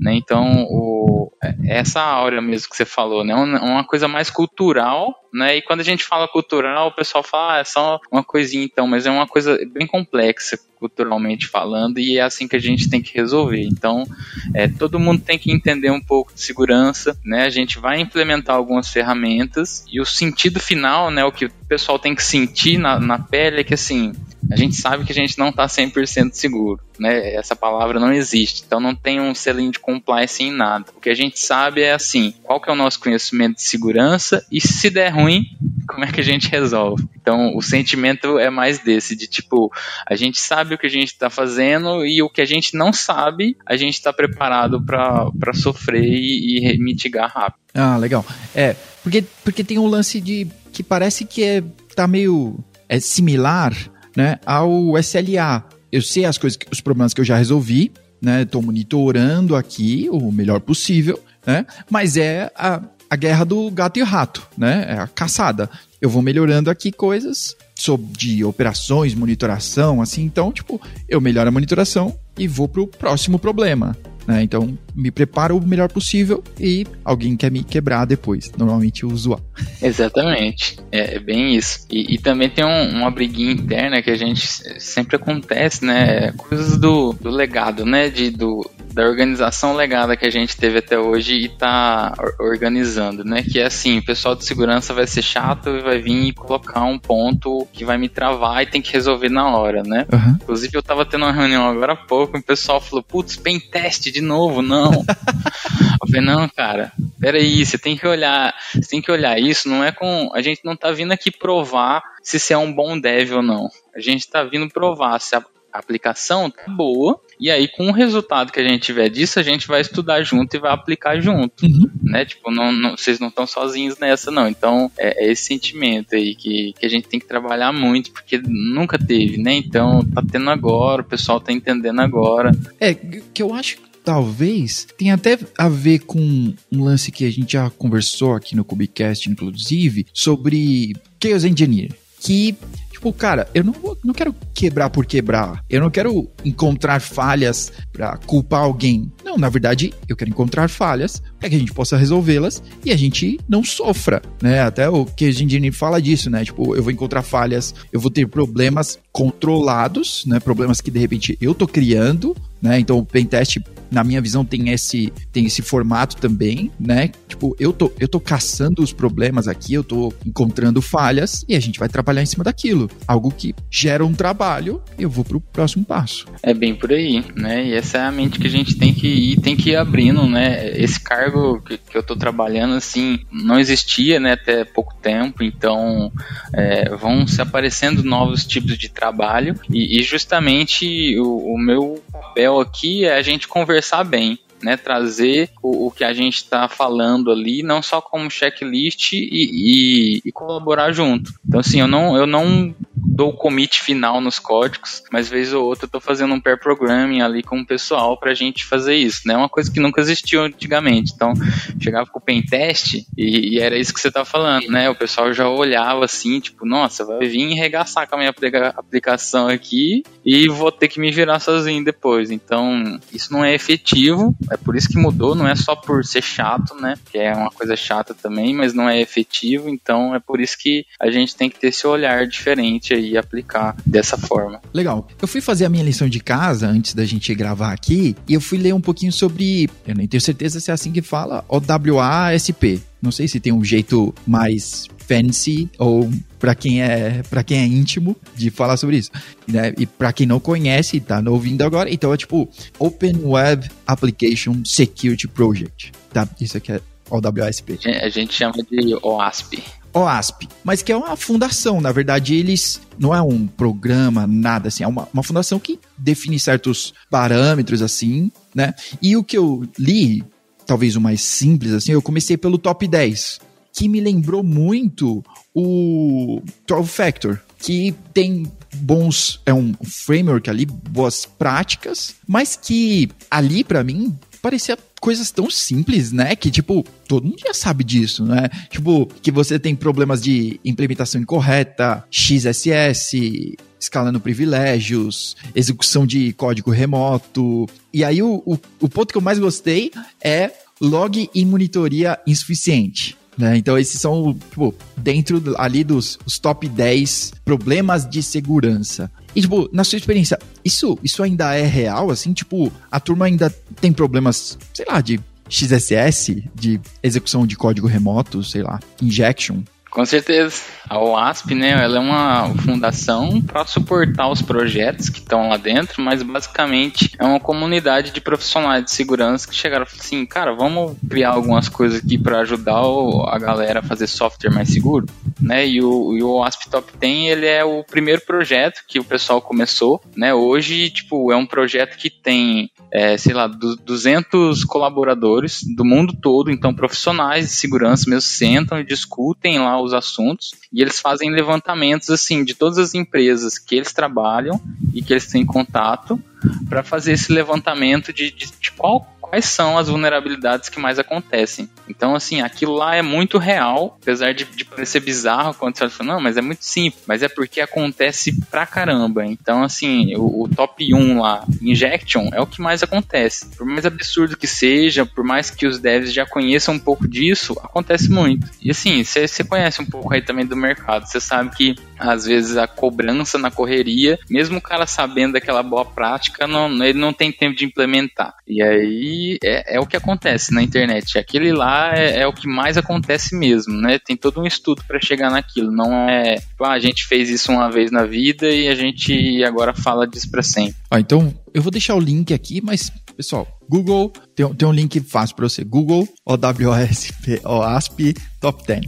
Né? 0.00 0.14
Então, 0.14 0.64
o, 0.70 1.30
é, 1.42 1.78
essa 1.78 2.00
aura 2.00 2.40
mesmo 2.40 2.70
que 2.70 2.76
você 2.76 2.84
falou, 2.84 3.24
né? 3.24 3.34
Uma, 3.34 3.60
uma 3.60 3.84
coisa 3.84 4.08
mais 4.08 4.30
cultural, 4.30 5.14
né? 5.32 5.56
E 5.56 5.62
quando 5.62 5.80
a 5.80 5.84
gente 5.84 6.04
fala 6.04 6.28
cultural, 6.28 6.88
o 6.88 6.94
pessoal 6.94 7.22
fala, 7.22 7.54
ah, 7.54 7.58
é 7.58 7.64
só 7.64 8.00
uma 8.10 8.22
coisinha 8.22 8.64
então, 8.64 8.86
mas 8.86 9.06
é 9.06 9.10
uma 9.10 9.26
coisa 9.26 9.58
bem 9.72 9.86
complexa 9.86 10.58
culturalmente 10.76 11.46
falando 11.46 11.98
e 11.98 12.18
é 12.18 12.22
assim 12.22 12.46
que 12.46 12.56
a 12.56 12.60
gente 12.60 12.90
tem 12.90 13.00
que 13.00 13.14
resolver. 13.14 13.62
Então, 13.62 14.04
é, 14.52 14.68
todo 14.68 15.00
mundo 15.00 15.22
tem 15.22 15.38
que 15.38 15.50
entender 15.50 15.90
um 15.90 16.00
pouco 16.00 16.34
de 16.34 16.40
segurança, 16.40 17.18
né? 17.24 17.44
A 17.44 17.50
gente 17.50 17.78
vai 17.78 18.00
implementar 18.00 18.54
algumas 18.54 18.88
ferramentas 18.88 19.84
e 19.90 20.00
o 20.00 20.04
sentido 20.04 20.60
final, 20.60 21.10
né? 21.10 21.24
O 21.24 21.32
que 21.32 21.46
o 21.46 21.50
pessoal 21.66 21.98
tem 21.98 22.14
que 22.14 22.22
sentir 22.22 22.78
na, 22.78 23.00
na 23.00 23.18
pele 23.18 23.60
é 23.60 23.64
que 23.64 23.74
assim, 23.74 24.12
a 24.50 24.56
gente 24.56 24.74
sabe 24.76 25.04
que 25.04 25.12
a 25.12 25.14
gente 25.14 25.38
não 25.38 25.48
está 25.48 25.66
100% 25.66 26.32
seguro, 26.32 26.80
né? 26.98 27.34
Essa 27.34 27.56
palavra 27.56 27.98
não 27.98 28.12
existe, 28.12 28.62
então 28.66 28.80
não 28.80 28.94
tem 28.94 29.20
um 29.20 29.34
selinho 29.34 29.72
de 29.72 29.78
compliance 29.78 30.42
em 30.42 30.52
nada. 30.52 30.86
O 30.96 31.00
que 31.00 31.10
a 31.10 31.14
gente 31.14 31.38
sabe 31.38 31.82
é 31.82 31.92
assim, 31.92 32.34
qual 32.42 32.60
que 32.60 32.68
é 32.68 32.72
o 32.72 32.76
nosso 32.76 33.00
conhecimento 33.00 33.56
de 33.56 33.62
segurança 33.62 34.44
e 34.50 34.60
se 34.60 34.90
der 34.90 35.10
ruim, 35.10 35.44
como 35.88 36.04
é 36.04 36.12
que 36.12 36.20
a 36.20 36.24
gente 36.24 36.48
resolve? 36.48 37.04
Então, 37.20 37.56
o 37.56 37.62
sentimento 37.62 38.38
é 38.38 38.50
mais 38.50 38.78
desse, 38.78 39.16
de 39.16 39.26
tipo, 39.26 39.72
a 40.06 40.14
gente 40.14 40.38
sabe 40.40 40.74
o 40.74 40.78
que 40.78 40.86
a 40.86 40.90
gente 40.90 41.08
está 41.08 41.30
fazendo 41.30 42.04
e 42.04 42.22
o 42.22 42.28
que 42.28 42.40
a 42.40 42.46
gente 42.46 42.76
não 42.76 42.92
sabe, 42.92 43.56
a 43.66 43.76
gente 43.76 43.94
está 43.94 44.12
preparado 44.12 44.84
para 44.84 45.52
sofrer 45.54 46.04
e, 46.04 46.74
e 46.74 46.78
mitigar 46.78 47.32
rápido. 47.32 47.62
Ah, 47.74 47.96
legal. 47.96 48.24
É, 48.54 48.76
porque, 49.02 49.24
porque 49.42 49.64
tem 49.64 49.78
um 49.78 49.86
lance 49.86 50.20
de 50.20 50.46
que 50.72 50.82
parece 50.82 51.24
que 51.24 51.42
é, 51.42 51.62
tá 51.94 52.06
meio 52.06 52.58
é 52.88 53.00
similar 53.00 53.74
né, 54.16 54.38
ao 54.44 54.98
SLA. 54.98 55.64
Eu 55.90 56.02
sei 56.02 56.24
as 56.24 56.38
coisas, 56.38 56.58
os 56.70 56.80
problemas 56.80 57.14
que 57.14 57.20
eu 57.20 57.24
já 57.24 57.36
resolvi, 57.36 57.92
né? 58.20 58.42
Estou 58.42 58.62
monitorando 58.62 59.54
aqui 59.54 60.08
o 60.10 60.32
melhor 60.32 60.60
possível, 60.60 61.22
né? 61.46 61.66
Mas 61.90 62.16
é 62.16 62.50
a, 62.56 62.82
a 63.08 63.16
guerra 63.16 63.44
do 63.44 63.70
gato 63.70 63.98
e 63.98 64.02
o 64.02 64.06
rato, 64.06 64.42
né? 64.56 64.86
É 64.88 64.98
a 64.98 65.06
caçada. 65.06 65.70
Eu 66.00 66.10
vou 66.10 66.22
melhorando 66.22 66.70
aqui 66.70 66.90
coisas 66.90 67.56
sobre 67.74 68.06
de 68.16 68.44
operações, 68.44 69.14
monitoração, 69.14 70.00
assim. 70.00 70.22
Então, 70.22 70.50
tipo, 70.50 70.80
eu 71.08 71.20
melhoro 71.20 71.48
a 71.48 71.52
monitoração 71.52 72.16
e 72.38 72.48
vou 72.48 72.66
pro 72.66 72.86
próximo 72.86 73.38
problema. 73.38 73.96
Né? 74.26 74.42
Então, 74.42 74.76
me 74.94 75.10
preparo 75.10 75.56
o 75.56 75.66
melhor 75.66 75.90
possível 75.90 76.42
e 76.58 76.86
alguém 77.04 77.36
quer 77.36 77.50
me 77.50 77.62
quebrar 77.62 78.04
depois. 78.04 78.50
Normalmente 78.56 79.04
o 79.04 79.12
usuário. 79.12 79.44
Exatamente. 79.82 80.78
É, 80.90 81.16
é 81.16 81.18
bem 81.18 81.54
isso. 81.54 81.86
E, 81.90 82.14
e 82.14 82.18
também 82.18 82.48
tem 82.48 82.64
um, 82.64 82.98
uma 82.98 83.10
briguinha 83.10 83.52
interna 83.52 84.02
que 84.02 84.10
a 84.10 84.16
gente 84.16 84.46
sempre 84.80 85.16
acontece, 85.16 85.84
né? 85.84 86.32
Coisas 86.32 86.78
do, 86.78 87.12
do 87.12 87.30
legado, 87.30 87.84
né? 87.84 88.08
De, 88.08 88.30
do, 88.30 88.68
da 88.94 89.04
organização 89.04 89.74
legada 89.74 90.16
que 90.16 90.24
a 90.24 90.30
gente 90.30 90.56
teve 90.56 90.78
até 90.78 90.96
hoje 90.96 91.34
e 91.34 91.48
tá 91.48 92.14
organizando, 92.38 93.24
né? 93.24 93.42
Que 93.42 93.58
é 93.58 93.66
assim, 93.66 93.98
o 93.98 94.04
pessoal 94.04 94.36
de 94.36 94.44
segurança 94.44 94.94
vai 94.94 95.06
ser 95.06 95.22
chato 95.22 95.68
e 95.70 95.82
vai 95.82 96.00
vir 96.00 96.28
e 96.28 96.32
colocar 96.32 96.84
um 96.84 96.98
ponto 96.98 97.66
que 97.72 97.84
vai 97.84 97.98
me 97.98 98.08
travar 98.08 98.62
e 98.62 98.66
tem 98.66 98.80
que 98.80 98.92
resolver 98.92 99.28
na 99.28 99.48
hora, 99.56 99.82
né? 99.82 100.06
Uhum. 100.12 100.38
Inclusive, 100.40 100.76
eu 100.76 100.82
tava 100.82 101.04
tendo 101.04 101.24
uma 101.24 101.32
reunião 101.32 101.68
agora 101.68 101.94
há 101.94 101.96
pouco 101.96 102.36
e 102.36 102.40
o 102.40 102.44
pessoal 102.44 102.80
falou, 102.80 103.02
putz, 103.02 103.36
pen 103.36 103.58
teste 103.58 104.12
de 104.12 104.20
novo, 104.20 104.62
não. 104.62 104.92
eu 106.00 106.06
falei, 106.06 106.24
não, 106.24 106.48
cara, 106.48 106.92
peraí, 107.20 107.66
você 107.66 107.76
tem 107.76 107.96
que 107.96 108.06
olhar, 108.06 108.54
você 108.72 108.88
tem 108.88 109.02
que 109.02 109.10
olhar 109.10 109.40
isso, 109.40 109.68
não 109.68 109.82
é 109.82 109.90
com. 109.90 110.30
A 110.32 110.40
gente 110.40 110.60
não 110.64 110.76
tá 110.76 110.92
vindo 110.92 111.10
aqui 111.10 111.32
provar 111.32 112.00
se 112.22 112.38
você 112.38 112.54
é 112.54 112.58
um 112.58 112.72
bom 112.72 112.98
dev 112.98 113.32
ou 113.32 113.42
não. 113.42 113.68
A 113.94 114.00
gente 114.00 114.30
tá 114.30 114.44
vindo 114.44 114.68
provar 114.68 115.20
se 115.20 115.34
a 115.34 115.44
aplicação 115.72 116.48
tá 116.48 116.62
boa, 116.68 117.20
e 117.38 117.50
aí 117.50 117.68
com 117.68 117.88
o 117.88 117.92
resultado 117.92 118.52
que 118.52 118.60
a 118.60 118.68
gente 118.68 118.82
tiver 118.82 119.08
disso, 119.08 119.38
a 119.38 119.42
gente 119.42 119.66
vai 119.66 119.80
estudar 119.80 120.22
junto 120.22 120.56
e 120.56 120.60
vai 120.60 120.72
aplicar 120.72 121.20
junto, 121.20 121.64
uhum. 121.64 121.90
né? 122.02 122.24
Tipo, 122.24 122.50
não, 122.50 122.72
não, 122.72 122.96
vocês 122.96 123.18
não 123.18 123.28
estão 123.28 123.46
sozinhos 123.46 123.98
nessa, 123.98 124.30
não. 124.30 124.48
Então, 124.48 124.90
é, 124.98 125.24
é, 125.24 125.32
esse 125.32 125.44
sentimento 125.44 126.14
aí 126.14 126.34
que, 126.34 126.74
que 126.78 126.86
a 126.86 126.88
gente 126.88 127.08
tem 127.08 127.20
que 127.20 127.26
trabalhar 127.26 127.72
muito, 127.72 128.12
porque 128.12 128.38
nunca 128.38 128.98
teve, 128.98 129.38
né? 129.38 129.54
Então, 129.54 130.04
tá 130.14 130.22
tendo 130.30 130.50
agora, 130.50 131.02
o 131.02 131.04
pessoal 131.04 131.40
tá 131.40 131.52
entendendo 131.52 132.00
agora. 132.00 132.50
É, 132.80 132.94
que 132.94 133.42
eu 133.42 133.54
acho 133.54 133.78
talvez 134.04 134.86
tenha 134.98 135.14
até 135.14 135.38
a 135.56 135.68
ver 135.68 136.00
com 136.00 136.54
um 136.70 136.84
lance 136.84 137.10
que 137.10 137.24
a 137.24 137.30
gente 137.30 137.54
já 137.54 137.70
conversou 137.70 138.34
aqui 138.34 138.54
no 138.54 138.64
Cubicast, 138.64 139.30
inclusive, 139.30 140.06
sobre 140.12 140.92
Chaos 141.22 141.44
Engineer. 141.44 141.90
Que 142.24 142.56
tipo, 143.04 143.12
cara, 143.12 143.46
eu 143.52 143.62
não, 143.62 143.72
vou, 143.72 143.98
não 144.02 144.14
quero 144.14 144.34
quebrar 144.54 144.88
por 144.88 145.04
quebrar. 145.04 145.62
Eu 145.68 145.82
não 145.82 145.90
quero 145.90 146.30
encontrar 146.42 147.00
falhas 147.00 147.70
para 147.92 148.16
culpar 148.16 148.62
alguém. 148.62 149.12
Não, 149.22 149.36
na 149.36 149.50
verdade, 149.50 149.92
eu 150.08 150.16
quero 150.16 150.30
encontrar 150.30 150.68
falhas 150.68 151.22
para 151.38 151.50
que 151.50 151.56
a 151.56 151.58
gente 151.58 151.72
possa 151.72 151.98
resolvê-las 151.98 152.62
e 152.82 152.90
a 152.90 152.96
gente 152.96 153.38
não 153.46 153.62
sofra, 153.62 154.22
né? 154.40 154.62
Até 154.62 154.88
o 154.88 155.04
que 155.04 155.26
a 155.26 155.32
gente 155.32 155.70
fala 155.70 156.00
disso, 156.00 156.30
né? 156.30 156.44
Tipo, 156.44 156.74
eu 156.74 156.82
vou 156.82 156.92
encontrar 156.92 157.22
falhas, 157.22 157.74
eu 157.92 158.00
vou 158.00 158.10
ter 158.10 158.26
problemas 158.26 158.98
controlados, 159.12 160.24
né? 160.26 160.40
Problemas 160.40 160.80
que 160.80 160.90
de 160.90 160.98
repente 160.98 161.36
eu 161.40 161.54
tô 161.54 161.66
criando, 161.66 162.34
né? 162.62 162.78
Então 162.78 162.98
o 162.98 163.04
pentest 163.04 163.58
na 163.94 164.04
minha 164.04 164.20
visão, 164.20 164.44
tem 164.44 164.70
esse, 164.70 165.12
tem 165.32 165.46
esse 165.46 165.62
formato 165.62 166.16
também, 166.16 166.70
né? 166.78 167.10
Tipo, 167.28 167.56
eu 167.58 167.72
tô, 167.72 167.92
eu 167.98 168.08
tô 168.08 168.20
caçando 168.20 168.82
os 168.82 168.92
problemas 168.92 169.48
aqui, 169.48 169.74
eu 169.74 169.84
tô 169.84 170.12
encontrando 170.26 170.82
falhas 170.82 171.44
e 171.48 171.54
a 171.54 171.60
gente 171.60 171.78
vai 171.78 171.88
trabalhar 171.88 172.22
em 172.22 172.26
cima 172.26 172.44
daquilo. 172.44 172.90
Algo 173.06 173.30
que 173.30 173.54
gera 173.70 174.04
um 174.04 174.12
trabalho 174.12 174.82
eu 174.98 175.08
vou 175.08 175.24
pro 175.24 175.40
próximo 175.40 175.84
passo. 175.84 176.26
É 176.42 176.52
bem 176.52 176.74
por 176.74 176.92
aí, 176.92 177.24
né? 177.34 177.66
E 177.66 177.74
essa 177.74 177.98
é 177.98 178.00
a 178.02 178.12
mente 178.12 178.38
que 178.38 178.46
a 178.46 178.50
gente 178.50 178.76
tem 178.76 178.92
que 178.92 179.06
ir, 179.06 179.40
tem 179.40 179.56
que 179.56 179.70
ir 179.70 179.76
abrindo, 179.76 180.26
né? 180.26 180.70
Esse 180.76 181.00
cargo 181.00 181.60
que, 181.62 181.78
que 181.78 181.96
eu 181.96 182.02
tô 182.02 182.16
trabalhando, 182.16 182.74
assim, 182.74 183.20
não 183.30 183.58
existia, 183.58 184.18
né? 184.18 184.32
Até 184.32 184.64
pouco 184.64 184.94
tempo, 185.00 185.42
então 185.42 186.12
é, 186.52 186.94
vão 186.96 187.26
se 187.26 187.40
aparecendo 187.40 188.02
novos 188.02 188.44
tipos 188.44 188.76
de 188.76 188.88
trabalho 188.88 189.54
e, 189.70 190.00
e 190.00 190.02
justamente 190.02 191.18
o, 191.18 191.54
o 191.54 191.58
meu 191.58 192.02
papel 192.12 192.60
aqui 192.60 193.04
é 193.04 193.16
a 193.16 193.22
gente 193.22 193.46
conversar 193.46 193.83
bem 194.04 194.38
né, 194.62 194.76
trazer 194.76 195.50
o, 195.62 195.86
o 195.86 195.90
que 195.90 196.02
a 196.02 196.14
gente 196.14 196.36
está 196.36 196.68
falando 196.68 197.30
ali, 197.30 197.62
não 197.62 197.82
só 197.82 198.00
como 198.00 198.30
checklist 198.30 199.12
e, 199.12 199.28
e, 199.30 200.22
e, 200.24 200.32
colaborar 200.32 200.90
junto. 200.90 201.32
Então, 201.46 201.60
assim, 201.60 201.80
eu 201.80 201.86
não, 201.86 202.16
eu 202.16 202.26
não 202.26 202.74
dou 203.14 203.30
o 203.30 203.36
commit 203.36 203.80
final 203.80 204.20
nos 204.20 204.38
códigos, 204.38 205.02
mas 205.10 205.28
vez 205.28 205.52
ou 205.52 205.64
outra 205.64 205.84
eu 205.84 205.86
estou 205.86 206.00
fazendo 206.00 206.34
um 206.34 206.40
pair 206.40 206.58
programming 206.58 207.20
ali 207.20 207.42
com 207.42 207.60
o 207.60 207.66
pessoal 207.66 208.18
para 208.18 208.32
a 208.32 208.34
gente 208.34 208.64
fazer 208.64 208.96
isso, 208.96 209.22
né? 209.26 209.36
Uma 209.36 209.48
coisa 209.48 209.70
que 209.70 209.78
nunca 209.78 210.00
existiu 210.00 210.42
antigamente. 210.42 211.12
Então, 211.14 211.32
chegava 211.80 212.06
com 212.06 212.18
o 212.18 212.22
pen 212.22 212.42
test 212.42 212.94
e, 213.16 213.54
e 213.54 213.60
era 213.60 213.78
isso 213.78 213.94
que 213.94 214.00
você 214.00 214.10
tá 214.10 214.24
falando, 214.24 214.68
né? 214.68 214.90
O 214.90 214.96
pessoal 214.96 215.32
já 215.32 215.48
olhava 215.48 216.04
assim, 216.04 216.40
tipo, 216.40 216.66
nossa, 216.66 217.04
vai 217.04 217.28
vir 217.28 217.52
e 217.52 217.54
regaçar 217.54 218.08
com 218.08 218.16
a 218.16 218.18
minha 218.18 218.34
aplicação 218.76 219.46
aqui 219.46 220.02
e 220.24 220.48
vou 220.48 220.72
ter 220.72 220.88
que 220.88 220.98
me 220.98 221.12
virar 221.12 221.38
sozinho 221.38 221.84
depois. 221.84 222.30
Então, 222.30 222.98
isso 223.12 223.32
não 223.32 223.44
é 223.44 223.54
efetivo, 223.54 224.34
é 224.50 224.56
por 224.56 224.74
isso 224.74 224.88
que 224.88 224.98
mudou, 224.98 225.34
não 225.34 225.46
é 225.46 225.54
só 225.54 225.76
por 225.76 226.04
ser 226.04 226.22
chato, 226.22 226.74
né? 226.74 226.94
Que 227.12 227.18
é 227.18 227.32
uma 227.32 227.50
coisa 227.50 227.76
chata 227.76 228.12
também, 228.12 228.54
mas 228.54 228.74
não 228.74 228.88
é 228.88 229.00
efetivo, 229.00 229.68
então 229.68 230.14
é 230.14 230.18
por 230.18 230.40
isso 230.40 230.58
que 230.58 230.84
a 230.98 231.10
gente 231.10 231.36
tem 231.36 231.48
que 231.48 231.60
ter 231.60 231.68
esse 231.68 231.86
olhar 231.86 232.26
diferente 232.26 232.92
aí 232.92 233.03
e 233.04 233.16
aplicar 233.16 233.76
dessa 233.84 234.16
forma. 234.16 234.60
Legal. 234.72 235.06
Eu 235.20 235.28
fui 235.28 235.40
fazer 235.40 235.64
a 235.64 235.68
minha 235.68 235.84
lição 235.84 236.08
de 236.08 236.20
casa 236.20 236.66
antes 236.68 236.94
da 236.94 237.04
gente 237.04 237.34
gravar 237.34 237.72
aqui 237.72 238.16
e 238.28 238.34
eu 238.34 238.40
fui 238.40 238.58
ler 238.58 238.74
um 238.74 238.80
pouquinho 238.80 239.12
sobre, 239.12 239.68
eu 239.86 239.94
nem 239.94 240.06
tenho 240.06 240.20
certeza 240.20 240.60
se 240.60 240.70
é 240.70 240.74
assim 240.74 240.92
que 240.92 241.02
fala, 241.02 241.44
OWASP. 241.48 242.82
Não 243.00 243.12
sei 243.12 243.28
se 243.28 243.38
tem 243.38 243.52
um 243.52 243.62
jeito 243.62 244.14
mais 244.26 244.88
fancy 245.06 245.68
ou 245.78 246.10
para 246.38 246.54
quem 246.54 246.82
é 246.82 247.22
para 247.28 247.42
quem 247.44 247.58
é 247.58 247.66
íntimo 247.66 248.16
de 248.34 248.50
falar 248.50 248.76
sobre 248.78 248.96
isso, 248.96 249.10
né? 249.46 249.74
E 249.78 249.84
para 249.84 250.12
quem 250.12 250.26
não 250.26 250.40
conhece, 250.40 251.00
tá 251.00 251.22
ouvindo 251.26 251.62
agora, 251.62 251.90
então 251.90 252.12
é 252.12 252.16
tipo 252.16 252.48
Open 252.78 253.16
Web 253.22 253.70
Application 253.86 254.62
Security 254.64 255.28
Project, 255.28 255.92
tá? 256.12 256.26
Isso 256.40 256.56
aqui 256.56 256.72
é 256.72 256.80
OWASP. 257.10 257.78
A 258.02 258.08
gente 258.08 258.32
chama 258.34 258.54
de 258.70 258.94
OASP. 259.02 259.62
OASP, 259.94 260.48
mas 260.64 260.82
que 260.82 260.92
é 260.92 260.96
uma 260.96 261.16
fundação, 261.16 261.80
na 261.80 261.92
verdade 261.92 262.34
eles 262.34 262.80
não 262.98 263.14
é 263.14 263.22
um 263.22 263.46
programa, 263.46 264.26
nada 264.26 264.68
assim, 264.68 264.82
é 264.84 264.88
uma, 264.88 265.08
uma 265.12 265.22
fundação 265.22 265.58
que 265.58 265.78
define 265.96 266.38
certos 266.38 266.92
parâmetros 267.10 267.80
assim, 267.80 268.30
né? 268.54 268.74
E 269.00 269.16
o 269.16 269.24
que 269.24 269.38
eu 269.38 269.66
li 269.78 270.24
talvez 270.66 270.96
o 270.96 271.00
mais 271.00 271.20
simples, 271.20 271.72
assim, 271.72 271.92
eu 271.92 272.02
comecei 272.02 272.36
pelo 272.36 272.58
top 272.58 272.86
10, 272.86 273.40
que 273.72 273.88
me 273.88 274.00
lembrou 274.00 274.42
muito 274.42 275.24
o 275.54 276.40
12 276.66 276.88
Factor, 276.88 277.40
que 277.58 277.94
tem 278.12 278.50
bons, 278.74 279.40
é 279.46 279.54
um 279.54 279.74
framework 279.82 280.48
ali, 280.50 280.66
boas 280.66 281.24
práticas, 281.24 282.14
mas 282.26 282.56
que 282.56 283.08
ali 283.30 283.64
para 283.64 283.82
mim 283.82 284.16
parecia 284.44 284.76
coisas 285.00 285.30
tão 285.30 285.48
simples, 285.48 286.12
né? 286.12 286.36
Que, 286.36 286.50
tipo, 286.50 286.84
todo 287.08 287.24
mundo 287.24 287.40
já 287.46 287.54
sabe 287.54 287.82
disso, 287.82 288.26
né? 288.26 288.50
Tipo, 288.68 289.06
que 289.22 289.30
você 289.30 289.58
tem 289.58 289.74
problemas 289.74 290.20
de 290.20 290.60
implementação 290.62 291.18
incorreta, 291.18 292.04
XSS, 292.10 293.56
escalando 293.80 294.20
privilégios, 294.20 295.34
execução 295.54 296.06
de 296.06 296.34
código 296.34 296.70
remoto. 296.70 297.66
E 297.90 298.04
aí 298.04 298.22
o, 298.22 298.42
o, 298.44 298.58
o 298.80 298.88
ponto 298.88 299.12
que 299.12 299.16
eu 299.16 299.22
mais 299.22 299.38
gostei 299.38 299.90
é 300.22 300.50
log 300.78 301.30
e 301.34 301.46
monitoria 301.46 302.20
insuficiente. 302.26 303.16
Né? 303.36 303.56
Então, 303.56 303.76
esses 303.78 304.00
são, 304.00 304.34
tipo, 304.34 304.74
dentro 304.96 305.42
ali 305.58 305.82
dos 305.82 306.18
top 306.40 306.68
10 306.68 307.32
problemas 307.44 308.08
de 308.08 308.22
segurança. 308.22 309.10
E, 309.34 309.40
tipo, 309.40 309.68
na 309.72 309.82
sua 309.82 309.98
experiência, 309.98 310.38
isso, 310.64 310.98
isso 311.02 311.22
ainda 311.22 311.54
é 311.54 311.62
real? 311.62 312.10
Assim, 312.10 312.32
tipo, 312.32 312.72
a 312.90 313.00
turma 313.00 313.26
ainda 313.26 313.50
tem 313.80 313.92
problemas, 313.92 314.56
sei 314.72 314.86
lá, 314.88 315.00
de 315.00 315.20
XSS, 315.48 316.44
de 316.54 316.80
execução 317.02 317.46
de 317.46 317.56
código 317.56 317.86
remoto, 317.86 318.42
sei 318.42 318.62
lá, 318.62 318.78
injection? 319.02 319.62
Com 319.90 320.04
certeza. 320.04 320.62
A 320.88 320.98
OASP, 320.98 321.54
né, 321.54 321.70
ela 321.70 321.96
é 321.96 322.00
uma 322.00 322.54
fundação 322.56 323.40
para 323.40 323.64
suportar 323.64 324.28
os 324.30 324.42
projetos 324.42 325.08
que 325.08 325.18
estão 325.18 325.48
lá 325.48 325.56
dentro, 325.56 326.02
mas 326.02 326.22
basicamente 326.22 327.10
é 327.18 327.24
uma 327.24 327.40
comunidade 327.40 328.10
de 328.10 328.20
profissionais 328.20 328.84
de 328.84 328.90
segurança 328.90 329.48
que 329.48 329.54
chegaram 329.54 329.84
assim, 329.84 330.24
cara, 330.26 330.54
vamos 330.54 330.96
criar 331.08 331.30
algumas 331.30 331.68
coisas 331.68 332.00
aqui 332.00 332.18
para 332.18 332.40
ajudar 332.40 332.82
a 333.28 333.38
galera 333.38 333.80
a 333.80 333.82
fazer 333.82 334.06
software 334.06 334.50
mais 334.50 334.68
seguro, 334.68 335.06
né? 335.40 335.66
E 335.66 335.82
o, 335.82 336.16
e 336.16 336.22
o 336.22 336.36
OASP 336.36 336.68
Top 336.68 336.92
10, 336.98 337.30
ele 337.30 337.46
é 337.46 337.64
o 337.64 337.82
primeiro 337.84 338.20
projeto 338.22 338.82
que 338.86 338.98
o 338.98 339.04
pessoal 339.04 339.40
começou, 339.40 340.02
né? 340.16 340.34
Hoje, 340.34 340.90
tipo, 340.90 341.32
é 341.32 341.36
um 341.36 341.46
projeto 341.46 341.96
que 341.96 342.10
tem 342.10 342.70
é, 342.94 343.18
sei 343.18 343.34
lá, 343.34 343.48
200 343.48 344.64
colaboradores 344.64 345.64
do 345.74 345.84
mundo 345.84 346.12
todo, 346.14 346.48
então 346.48 346.72
profissionais 346.72 347.48
de 347.48 347.52
segurança 347.52 348.08
mesmo 348.08 348.20
sentam 348.20 348.78
e 348.78 348.86
discutem 348.86 349.58
lá 349.58 349.82
os 349.82 349.92
assuntos 349.92 350.54
e 350.72 350.80
eles 350.80 351.00
fazem 351.00 351.28
levantamentos 351.28 352.08
assim 352.08 352.44
de 352.44 352.54
todas 352.54 352.78
as 352.78 352.94
empresas 352.94 353.58
que 353.58 353.74
eles 353.74 353.92
trabalham 353.92 354.60
e 354.94 355.02
que 355.02 355.12
eles 355.12 355.26
têm 355.26 355.44
contato 355.44 356.22
para 356.68 356.84
fazer 356.84 357.14
esse 357.14 357.32
levantamento 357.32 358.12
de, 358.12 358.30
de, 358.30 358.46
de 358.60 358.70
qual 358.70 359.13
quais 359.34 359.46
são 359.46 359.76
as 359.76 359.88
vulnerabilidades 359.88 360.68
que 360.68 360.78
mais 360.78 360.96
acontecem. 360.96 361.68
Então, 361.88 362.14
assim, 362.14 362.40
aquilo 362.40 362.72
lá 362.72 362.94
é 362.94 363.02
muito 363.02 363.36
real, 363.36 363.98
apesar 364.00 364.32
de, 364.32 364.44
de 364.44 364.64
parecer 364.64 365.00
bizarro 365.00 365.54
quando 365.54 365.76
você 365.76 365.88
fala, 365.88 366.14
não, 366.14 366.20
mas 366.20 366.36
é 366.36 366.40
muito 366.40 366.64
simples, 366.64 367.02
mas 367.04 367.20
é 367.20 367.28
porque 367.28 367.60
acontece 367.60 368.32
pra 368.48 368.64
caramba. 368.64 369.26
Então, 369.26 369.64
assim, 369.64 370.14
o, 370.14 370.44
o 370.44 370.48
top 370.48 370.94
1 370.94 371.20
lá, 371.20 371.44
injection, 371.60 372.30
é 372.32 372.40
o 372.40 372.46
que 372.46 372.62
mais 372.62 372.84
acontece. 372.84 373.46
Por 373.56 373.66
mais 373.66 373.84
absurdo 373.84 374.36
que 374.36 374.46
seja, 374.46 375.04
por 375.04 375.24
mais 375.24 375.50
que 375.50 375.66
os 375.66 375.80
devs 375.80 376.12
já 376.12 376.24
conheçam 376.24 376.74
um 376.74 376.78
pouco 376.78 377.08
disso, 377.08 377.56
acontece 377.60 378.08
muito. 378.08 378.48
E 378.62 378.70
assim, 378.70 379.02
você 379.02 379.42
conhece 379.42 379.82
um 379.82 379.86
pouco 379.86 380.14
aí 380.14 380.22
também 380.22 380.46
do 380.46 380.54
mercado, 380.54 381.06
você 381.06 381.20
sabe 381.20 381.50
que 381.56 381.74
às 381.98 382.24
vezes 382.24 382.56
a 382.56 382.66
cobrança 382.66 383.38
na 383.38 383.50
correria, 383.50 384.18
mesmo 384.28 384.58
o 384.58 384.62
cara 384.62 384.86
sabendo 384.86 385.34
daquela 385.34 385.62
boa 385.62 385.84
prática, 385.84 386.46
não, 386.46 386.82
ele 386.84 386.98
não 386.98 387.12
tem 387.12 387.32
tempo 387.32 387.56
de 387.56 387.64
implementar. 387.64 388.34
E 388.46 388.62
aí 388.62 389.38
é, 389.42 389.76
é 389.76 389.80
o 389.80 389.86
que 389.86 389.96
acontece 389.96 390.52
na 390.52 390.62
internet. 390.62 391.18
Aquele 391.18 391.52
lá 391.52 391.92
é, 391.94 392.20
é, 392.20 392.26
o 392.26 392.32
que 392.32 392.48
mais 392.48 392.76
acontece 392.76 393.36
mesmo, 393.36 393.74
né? 393.74 393.98
Tem 393.98 394.16
todo 394.16 394.40
um 394.40 394.46
estudo 394.46 394.82
para 394.86 395.00
chegar 395.00 395.30
naquilo. 395.30 395.70
Não 395.72 396.08
é, 396.08 396.36
ah, 396.60 396.72
a 396.72 396.78
gente 396.78 397.06
fez 397.06 397.30
isso 397.30 397.52
uma 397.52 397.70
vez 397.70 397.90
na 397.90 398.04
vida 398.04 398.48
e 398.48 398.68
a 398.68 398.74
gente 398.74 399.42
agora 399.44 399.74
fala 399.74 400.06
disso 400.06 400.30
para 400.30 400.42
sempre. 400.42 400.76
Ah, 400.90 401.00
então 401.00 401.34
eu 401.52 401.62
vou 401.62 401.70
deixar 401.70 401.94
o 401.94 402.00
link 402.00 402.32
aqui, 402.32 402.60
mas 402.62 402.90
pessoal, 403.16 403.46
Google, 403.68 404.12
tem, 404.34 404.54
tem 404.54 404.68
um 404.68 404.72
link 404.72 405.00
fácil 405.00 405.36
para 405.36 405.48
você. 405.48 405.64
Google 405.64 406.08
OWASP, 406.24 407.40
OASP 407.44 408.14
Top 408.40 408.64
10. 408.66 408.84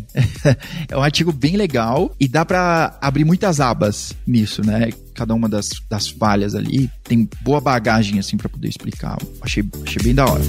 é 0.89 0.97
um 0.97 1.03
artigo 1.03 1.33
bem 1.33 1.57
legal 1.57 2.15
e 2.21 2.29
dá 2.29 2.45
para 2.45 2.99
abrir 3.01 3.25
muitas 3.25 3.61
abas 3.61 4.15
nisso, 4.27 4.65
né? 4.65 4.91
Cada 5.15 5.35
uma 5.35 5.49
das, 5.49 5.71
das 5.89 6.09
falhas 6.09 6.55
ali 6.55 6.91
tem 7.03 7.29
boa 7.43 7.61
bagagem 7.61 8.19
assim 8.19 8.37
para 8.37 8.49
poder 8.49 8.69
explicar. 8.69 9.17
Achei, 9.41 9.65
achei 9.83 10.03
bem 10.03 10.15
da 10.15 10.27
hora. 10.27 10.43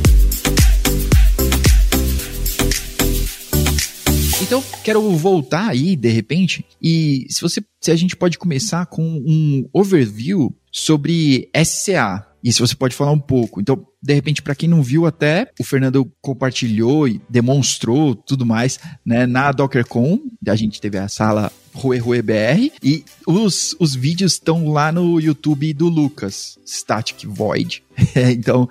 Então, 4.42 4.64
quero 4.84 5.02
voltar 5.18 5.68
aí, 5.68 5.96
de 5.96 6.10
repente, 6.10 6.64
e 6.82 7.26
se 7.30 7.42
você 7.42 7.62
se 7.82 7.92
a 7.92 7.96
gente 7.96 8.16
pode 8.16 8.38
começar 8.38 8.86
com 8.86 9.04
um 9.04 9.68
overview 9.74 10.56
sobre 10.72 11.50
SCA, 11.66 12.26
e 12.44 12.54
se 12.54 12.60
você 12.60 12.76
pode 12.76 12.96
falar 12.96 13.12
um 13.12 13.20
pouco. 13.20 13.60
Então, 13.60 13.86
de 14.02 14.14
repente, 14.14 14.42
para 14.42 14.56
quem 14.56 14.70
não 14.70 14.82
viu 14.82 15.06
até, 15.06 15.50
o 15.60 15.64
Fernando 15.64 16.10
compartilhou 16.22 17.08
e 17.08 17.22
demonstrou 17.30 18.16
tudo 18.16 18.46
mais, 18.46 18.80
né, 19.06 19.26
na 19.26 19.52
DockerCon, 19.52 20.20
a 20.48 20.56
gente 20.56 20.80
teve 20.80 20.98
a 20.98 21.08
sala 21.08 21.52
Rue 21.78 22.00
Rue 22.00 22.22
BR, 22.22 22.72
e 22.82 23.06
os, 23.26 23.76
os 23.80 23.96
vídeos 23.96 24.34
estão 24.34 24.70
lá 24.70 24.92
no 24.92 25.20
YouTube 25.20 25.74
do 25.74 25.88
Lucas, 25.88 26.58
Static 26.66 27.26
Void. 27.26 27.84
então, 28.16 28.70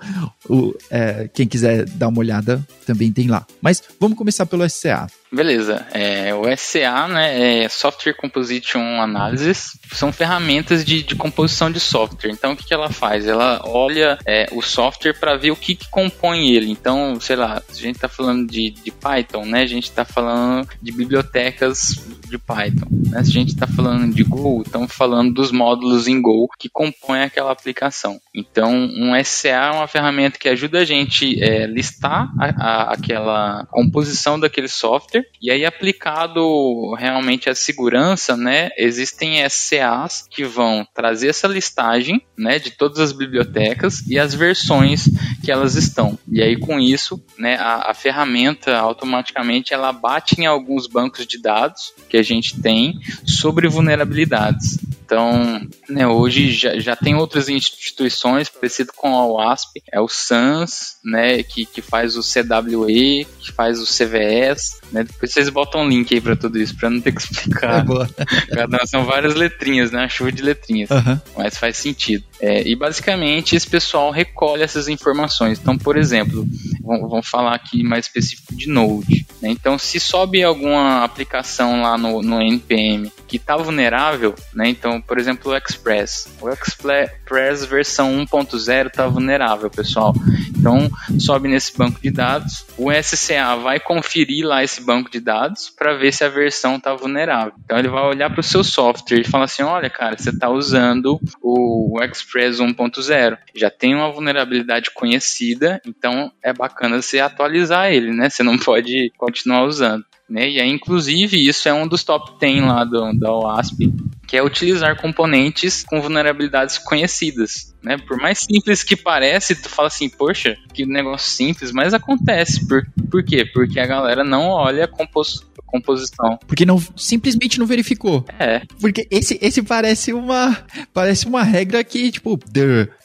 o, 0.49 0.73
é, 0.89 1.29
quem 1.33 1.47
quiser 1.47 1.85
dar 1.85 2.09
uma 2.09 2.19
olhada, 2.19 2.65
também 2.85 3.11
tem 3.11 3.27
lá. 3.27 3.45
Mas 3.61 3.81
vamos 3.99 4.17
começar 4.17 4.45
pelo 4.45 4.67
SCA. 4.69 5.07
Beleza. 5.31 5.85
É, 5.93 6.33
o 6.33 6.43
SCA, 6.55 7.07
né, 7.07 7.63
é 7.63 7.69
Software 7.69 8.13
Composition 8.13 9.01
Analysis, 9.01 9.77
são 9.91 10.11
ferramentas 10.11 10.85
de, 10.85 11.03
de 11.03 11.15
composição 11.15 11.69
de 11.69 11.79
software. 11.79 12.31
Então, 12.31 12.53
o 12.53 12.57
que, 12.57 12.65
que 12.65 12.73
ela 12.73 12.89
faz? 12.89 13.27
Ela 13.27 13.61
olha 13.65 14.17
é, 14.25 14.47
o 14.53 14.61
software 14.61 15.13
para 15.19 15.35
ver 15.35 15.51
o 15.51 15.55
que, 15.55 15.75
que, 15.75 15.89
compõe 15.89 16.51
ele. 16.51 16.69
Então, 16.71 17.19
sei 17.19 17.35
lá, 17.35 17.61
a 17.67 17.73
gente 17.73 17.95
está 17.95 18.07
falando 18.07 18.49
de, 18.49 18.71
de, 18.71 18.91
Python, 18.91 19.45
né, 19.45 19.61
a 19.61 19.67
gente 19.67 19.85
está 19.85 20.05
falando 20.05 20.67
de 20.81 20.91
bibliotecas 20.91 21.99
de 22.27 22.37
Python. 22.37 22.87
Né? 22.91 23.23
Se 23.23 23.29
a 23.29 23.33
gente 23.33 23.49
está 23.49 23.67
falando 23.67 24.13
de 24.13 24.23
Go, 24.23 24.61
estamos 24.61 24.93
falando 24.93 25.33
dos 25.33 25.51
módulos 25.51 26.07
em 26.07 26.21
Go 26.21 26.47
que 26.57 26.69
compõem 26.69 27.21
aquela 27.21 27.51
aplicação. 27.51 28.19
Então, 28.33 28.71
um 28.73 29.11
SCA 29.23 29.49
é 29.49 29.71
uma 29.71 29.87
ferramenta 29.87 30.37
que 30.37 30.49
ajuda 30.49 30.79
a 30.79 30.85
gente 30.85 31.41
é, 31.41 31.65
listar 31.65 32.31
a, 32.39 32.45
a, 32.45 32.93
aquela 32.93 33.65
composição 33.71 34.39
daquele 34.39 34.67
software 34.67 35.25
e 35.41 35.51
aí 35.51 35.65
aplicado 35.65 36.93
realmente 36.95 37.49
a 37.49 37.55
segurança, 37.55 38.35
né, 38.35 38.69
existem 38.77 39.47
SCAs 39.49 40.27
que 40.29 40.43
vão 40.43 40.85
trazer 40.93 41.29
essa 41.29 41.47
listagem, 41.47 42.21
né, 42.37 42.59
de 42.59 42.71
todas 42.71 42.99
as 42.99 43.11
bibliotecas 43.11 44.05
e 44.07 44.17
as 44.19 44.33
versões 44.33 45.06
que 45.43 45.51
elas 45.51 45.75
estão. 45.75 46.17
E 46.29 46.41
aí 46.41 46.57
com 46.57 46.79
isso, 46.79 47.21
né, 47.37 47.55
a, 47.55 47.91
a 47.91 47.93
ferramenta 47.93 48.77
automaticamente 48.77 49.73
ela 49.73 49.91
bate 49.91 50.39
em 50.39 50.45
alguns 50.45 50.87
bancos 50.87 51.25
de 51.25 51.41
dados 51.41 51.93
que 52.09 52.17
a 52.17 52.23
gente 52.23 52.59
tem 52.59 52.99
sobre 53.25 53.67
vulnerabilidades. 53.67 54.77
Então, 55.07 55.65
né, 55.87 56.05
hoje 56.05 56.51
já, 56.51 56.77
já 56.79 56.93
tem 56.93 57.15
outras 57.15 57.47
instituições 57.47 58.49
parecido 58.49 58.91
com 58.93 59.15
a 59.15 59.25
OASP, 59.25 59.81
é 59.89 60.01
o 60.01 60.09
SANS, 60.09 60.97
né, 61.01 61.41
que, 61.43 61.65
que 61.65 61.81
faz 61.81 62.17
o 62.17 62.21
CWE, 62.21 63.25
que 63.39 63.53
faz 63.53 63.79
o 63.79 63.85
CVS, 63.85 64.81
né, 64.91 65.05
depois 65.05 65.31
vocês 65.31 65.47
botam 65.47 65.79
um 65.79 65.87
link 65.87 66.13
aí 66.13 66.19
para 66.19 66.35
tudo 66.35 66.59
isso, 66.59 66.75
para 66.75 66.89
não 66.89 66.99
ter 66.99 67.13
que 67.13 67.21
explicar. 67.21 67.79
É 67.79 67.83
boa. 67.83 68.09
São 68.85 69.05
várias 69.05 69.33
letrinhas, 69.33 69.91
né, 69.91 69.99
uma 70.01 70.09
chuva 70.09 70.29
de 70.29 70.41
letrinhas, 70.41 70.89
uhum. 70.89 71.17
mas 71.37 71.57
faz 71.57 71.77
sentido. 71.77 72.25
É, 72.41 72.67
e 72.67 72.75
basicamente 72.75 73.55
esse 73.55 73.67
pessoal 73.67 74.11
recolhe 74.11 74.63
essas 74.63 74.89
informações. 74.89 75.57
Então, 75.57 75.77
por 75.77 75.95
exemplo, 75.95 76.45
vamos 76.81 77.29
falar 77.29 77.55
aqui 77.55 77.81
mais 77.81 78.07
específico 78.07 78.53
de 78.53 78.67
Node. 78.67 79.25
Né? 79.41 79.49
Então, 79.51 79.79
se 79.79 80.01
sobe 80.01 80.43
alguma 80.43 81.05
aplicação 81.05 81.81
lá 81.81 81.97
no, 81.97 82.21
no 82.21 82.41
NPM 82.41 83.09
que 83.27 83.37
está 83.37 83.57
vulnerável, 83.57 84.33
né? 84.53 84.69
então, 84.69 85.01
por 85.01 85.17
exemplo, 85.17 85.51
o 85.51 85.57
Express. 85.57 86.27
O 86.41 86.49
Express 86.49 87.65
versão 87.65 88.25
1.0 88.25 88.87
está 88.87 89.07
vulnerável, 89.07 89.69
pessoal. 89.69 90.13
Então, 90.57 90.89
sobe 91.19 91.47
nesse 91.49 91.77
banco 91.77 91.99
de 92.01 92.09
dados. 92.09 92.65
O 92.77 92.91
SCA 92.91 93.55
vai 93.55 93.79
conferir 93.79 94.45
lá 94.45 94.63
esse 94.63 94.81
banco 94.81 95.11
de 95.11 95.19
dados 95.19 95.69
para 95.69 95.93
ver 95.93 96.11
se 96.11 96.23
a 96.23 96.29
versão 96.29 96.77
está 96.77 96.93
vulnerável. 96.93 97.53
Então, 97.63 97.77
ele 97.77 97.89
vai 97.89 98.03
olhar 98.03 98.29
para 98.29 98.39
o 98.39 98.43
seu 98.43 98.63
software 98.63 99.19
e 99.19 99.27
falar 99.27 99.45
assim: 99.45 99.63
olha, 99.63 99.89
cara, 99.89 100.17
você 100.17 100.29
está 100.29 100.49
usando 100.49 101.19
o 101.41 101.99
Express 102.01 102.59
1.0. 102.59 103.37
Já 103.53 103.69
tem 103.69 103.93
uma 103.93 104.11
vulnerabilidade 104.11 104.91
conhecida, 104.93 105.81
então 105.85 106.31
é 106.41 106.53
bacana 106.53 107.01
você 107.01 107.19
atualizar 107.19 107.91
ele, 107.91 108.11
né? 108.11 108.29
Você 108.29 108.43
não 108.43 108.57
pode 108.57 109.11
continuar 109.17 109.63
usando. 109.63 110.05
Né? 110.29 110.49
E 110.49 110.59
aí, 110.59 110.69
inclusive, 110.69 111.37
isso 111.47 111.69
é 111.69 111.73
um 111.73 111.87
dos 111.87 112.03
top 112.03 112.37
10 112.39 112.61
lá 112.63 112.83
do, 112.83 113.17
da 113.17 113.31
OASP, 113.31 113.93
que 114.27 114.35
é 114.35 114.43
utilizar 114.43 114.99
componentes 114.99 115.83
com 115.83 116.01
vulnerabilidades 116.01 116.77
conhecidas. 116.77 117.73
Né? 117.81 117.97
Por 117.97 118.17
mais 118.17 118.39
simples 118.39 118.83
que 118.83 118.95
parece, 118.95 119.55
tu 119.55 119.69
fala 119.69 119.87
assim, 119.87 120.09
poxa, 120.09 120.57
que 120.73 120.85
negócio 120.85 121.31
simples, 121.31 121.71
mas 121.71 121.93
acontece. 121.93 122.67
Por, 122.67 122.85
por 123.09 123.23
quê? 123.23 123.45
Porque 123.45 123.79
a 123.79 123.87
galera 123.87 124.23
não 124.23 124.49
olha 124.49 124.87
compos, 124.87 125.45
composição. 125.67 126.39
Porque 126.47 126.65
não 126.65 126.81
simplesmente 126.95 127.59
não 127.59 127.67
verificou. 127.67 128.25
É. 128.39 128.61
Porque 128.79 129.07
esse, 129.11 129.37
esse 129.41 129.61
parece 129.61 130.13
uma 130.13 130.57
parece 130.93 131.27
uma 131.27 131.43
regra 131.43 131.83
que, 131.83 132.11
tipo, 132.11 132.39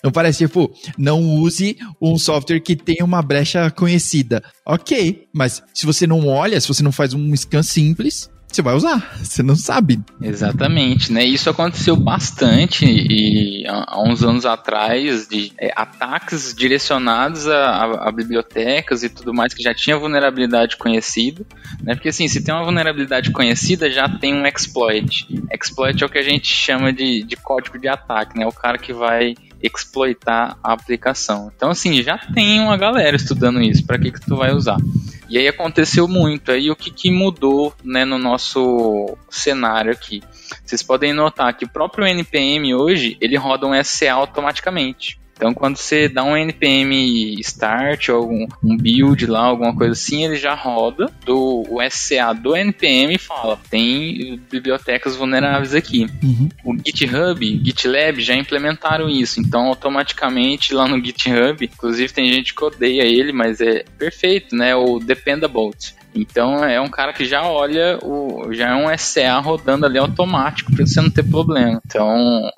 não 0.02 0.11
parece, 0.11 0.47
tipo, 0.47 0.73
não 0.97 1.21
use 1.21 1.76
um 2.00 2.16
software 2.16 2.61
que 2.61 2.76
tenha 2.76 3.04
uma 3.04 3.21
brecha 3.21 3.71
conhecida. 3.71 4.42
Ok, 4.64 5.26
mas 5.33 5.62
se 5.75 5.85
você 5.85 6.07
não 6.07 6.26
olha, 6.26 6.61
se 6.61 6.69
você 6.69 6.83
não 6.83 6.92
faz 6.92 7.12
um 7.12 7.37
scan 7.37 7.62
simples, 7.62 8.31
você 8.52 8.62
vai 8.62 8.75
usar, 8.75 9.16
você 9.23 9.42
não 9.42 9.56
sabe. 9.56 10.00
Exatamente, 10.21 11.12
né? 11.12 11.25
Isso 11.25 11.49
aconteceu 11.49 11.97
bastante 11.97 12.85
e 12.85 13.66
há, 13.66 14.00
uns 14.02 14.23
anos 14.23 14.44
atrás 14.44 15.26
de 15.26 15.52
é, 15.59 15.73
ataques 15.75 16.54
direcionados 16.54 17.49
a, 17.49 17.56
a, 17.56 18.09
a, 18.09 18.12
bibliotecas 18.12 19.02
e 19.02 19.09
tudo 19.09 19.32
mais 19.32 19.54
que 19.54 19.62
já 19.62 19.75
tinha 19.75 19.97
vulnerabilidade 19.97 20.76
conhecida, 20.76 21.44
né? 21.82 21.94
Porque 21.94 22.09
assim, 22.09 22.28
se 22.28 22.42
tem 22.42 22.54
uma 22.54 22.64
vulnerabilidade 22.64 23.30
conhecida, 23.30 23.90
já 23.90 24.09
tem 24.09 24.35
um 24.35 24.47
exploit. 24.47 25.26
Exploit 25.52 26.02
é 26.02 26.06
o 26.06 26.11
que 26.11 26.18
a 26.18 26.23
gente 26.23 26.47
chama 26.47 26.92
de, 26.92 27.23
de 27.23 27.37
código 27.37 27.78
de 27.78 27.88
ataque, 27.88 28.38
né? 28.38 28.47
O 28.47 28.52
cara 28.52 28.78
que 28.78 28.92
vai 28.92 29.35
exploitar 29.62 30.59
a 30.62 30.73
aplicação. 30.73 31.50
Então, 31.54 31.71
assim, 31.71 32.02
já 32.02 32.18
tem 32.18 32.61
uma 32.61 32.76
galera 32.76 33.16
estudando 33.16 33.62
isso. 33.62 33.87
Para 33.87 33.99
que 33.99 34.11
que 34.11 34.21
tu 34.21 34.37
vai 34.37 34.52
usar? 34.52 34.76
E 35.32 35.38
aí 35.38 35.48
aconteceu 35.48 36.06
muito. 36.06 36.52
Aí 36.52 36.70
o 36.70 36.76
que, 36.76 36.90
que 36.90 37.10
mudou 37.10 37.72
né, 37.82 38.04
no 38.04 38.18
nosso 38.18 39.16
cenário 39.30 39.90
aqui? 39.90 40.22
Vocês 40.62 40.82
podem 40.82 41.14
notar 41.14 41.56
que 41.56 41.64
o 41.64 41.68
próprio 41.68 42.06
NPM 42.06 42.74
hoje 42.74 43.16
ele 43.18 43.34
roda 43.38 43.66
um 43.66 43.82
SCA 43.82 44.12
automaticamente. 44.12 45.18
Então, 45.42 45.52
quando 45.52 45.76
você 45.76 46.08
dá 46.08 46.22
um 46.22 46.37
npm 46.37 47.34
start 47.40 48.11
ou 48.11 48.16
algum, 48.16 48.46
um 48.62 48.76
build 48.76 49.26
lá, 49.26 49.40
alguma 49.40 49.75
coisa 49.75 49.92
assim, 49.92 50.25
ele 50.25 50.37
já 50.37 50.54
roda 50.54 51.11
do 51.26 51.64
o 51.68 51.80
SCA 51.90 52.32
do 52.32 52.54
npm 52.54 53.12
e 53.12 53.18
fala: 53.18 53.58
tem 53.68 54.40
bibliotecas 54.49 55.16
vulneráveis 55.16 55.75
aqui. 55.75 56.06
Uhum. 56.22 56.49
O 56.64 56.76
GitHub, 56.76 57.61
GitLab 57.64 58.20
já 58.20 58.37
implementaram 58.37 59.08
isso. 59.08 59.40
Então, 59.40 59.66
automaticamente 59.66 60.72
lá 60.72 60.87
no 60.87 61.04
GitHub, 61.04 61.64
inclusive 61.64 62.12
tem 62.12 62.32
gente 62.32 62.54
que 62.54 62.62
odeia 62.62 63.02
ele, 63.02 63.32
mas 63.32 63.61
é 63.61 63.84
perfeito, 63.99 64.54
né? 64.54 64.76
O 64.76 65.00
Dependable 65.00 65.72
Então 66.14 66.64
é 66.64 66.81
um 66.81 66.88
cara 66.88 67.12
que 67.12 67.25
já 67.25 67.42
olha, 67.45 67.99
o, 68.02 68.52
já 68.52 68.71
é 68.71 68.75
um 68.75 68.97
SCA 68.97 69.38
rodando 69.38 69.87
ali 69.87 69.99
automático 69.99 70.73
para 70.73 70.87
você 70.87 71.00
não 71.00 71.11
ter 71.11 71.23
problema. 71.23 71.81
Então 71.87 72.50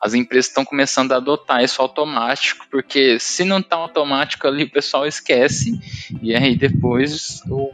as 0.00 0.14
empresas 0.14 0.46
estão 0.46 0.64
começando 0.64 1.12
a 1.12 1.16
adotar 1.16 1.62
isso 1.62 1.80
automático, 1.80 2.66
porque 2.70 3.18
se 3.18 3.44
não 3.44 3.58
está 3.58 3.76
automático 3.76 4.46
ali, 4.46 4.64
o 4.64 4.70
pessoal 4.70 5.06
esquece, 5.06 5.78
e 6.20 6.34
aí 6.34 6.56
depois 6.56 7.42
o, 7.48 7.70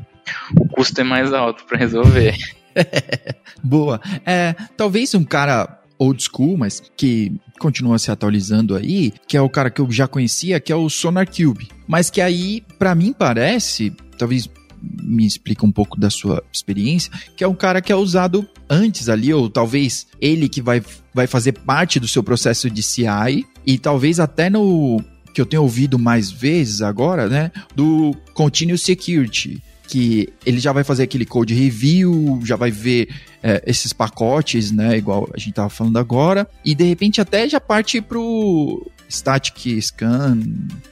o 0.59 0.69
custo 0.69 1.01
é 1.01 1.05
mais 1.05 1.33
alto 1.33 1.65
para 1.65 1.79
resolver. 1.79 2.37
Boa. 3.63 4.01
É, 4.25 4.55
talvez 4.77 5.15
um 5.15 5.25
cara 5.25 5.79
old 5.99 6.23
school, 6.23 6.57
mas 6.57 6.81
que 6.97 7.33
continua 7.59 7.99
se 7.99 8.11
atualizando 8.11 8.77
aí, 8.77 9.13
que 9.27 9.37
é 9.37 9.41
o 9.41 9.51
cara 9.51 9.69
que 9.69 9.81
eu 9.81 9.91
já 9.91 10.07
conhecia, 10.07 10.61
que 10.61 10.73
é 10.73 10.77
o 10.77 10.89
Sonar 10.89 11.27
Cube. 11.29 11.69
Mas 11.87 12.09
que 12.09 12.21
aí, 12.21 12.63
para 12.79 12.95
mim 12.95 13.13
parece, 13.13 13.93
talvez 14.17 14.49
me 14.83 15.27
explica 15.27 15.65
um 15.65 15.73
pouco 15.73 15.99
da 15.99 16.11
sua 16.11 16.43
experiência, 16.53 17.11
que 17.37 17.45
é 17.45 17.49
um 17.49 17.55
cara 17.55 17.81
que 17.81 17.93
é 17.93 17.97
usado 17.97 18.49
antes 18.69 19.09
ali, 19.09 19.33
ou 19.33 19.49
talvez 19.49 20.07
ele 20.21 20.49
que 20.49 20.63
vai, 20.63 20.83
vai 21.15 21.27
fazer 21.27 21.53
parte 21.53 21.99
do 21.99 22.09
seu 22.09 22.23
processo 22.23 22.71
de 22.71 22.83
CI, 22.83 23.47
e 23.67 23.79
talvez 23.79 24.21
até 24.21 24.49
no 24.49 25.03
que 25.35 25.41
eu 25.41 25.47
tenho 25.47 25.63
ouvido 25.63 25.99
mais 25.99 26.31
vezes 26.31 26.83
agora, 26.83 27.29
né, 27.29 27.53
do 27.75 28.15
Continuous 28.35 28.83
Security, 28.83 29.63
que 29.87 30.29
ele 30.45 30.59
já 30.59 30.73
vai 30.73 30.85
fazer 30.85 31.05
aquele 31.05 31.25
code 31.25 31.55
review, 31.55 32.41
já 32.45 32.57
vai 32.57 32.71
ver 32.71 33.09
é, 33.43 33.63
esses 33.67 33.93
pacotes, 33.93 34.71
né, 34.71 34.99
igual 34.99 35.29
a 35.35 35.39
gente 35.39 35.55
tava 35.55 35.71
falando 35.71 35.99
agora, 35.99 36.49
e 36.65 36.75
de 36.75 36.85
repente 36.85 37.21
até 37.21 37.49
já 37.49 37.61
parte 37.61 38.01
pro 38.01 38.91
static 39.09 39.81
scan, 39.81 40.41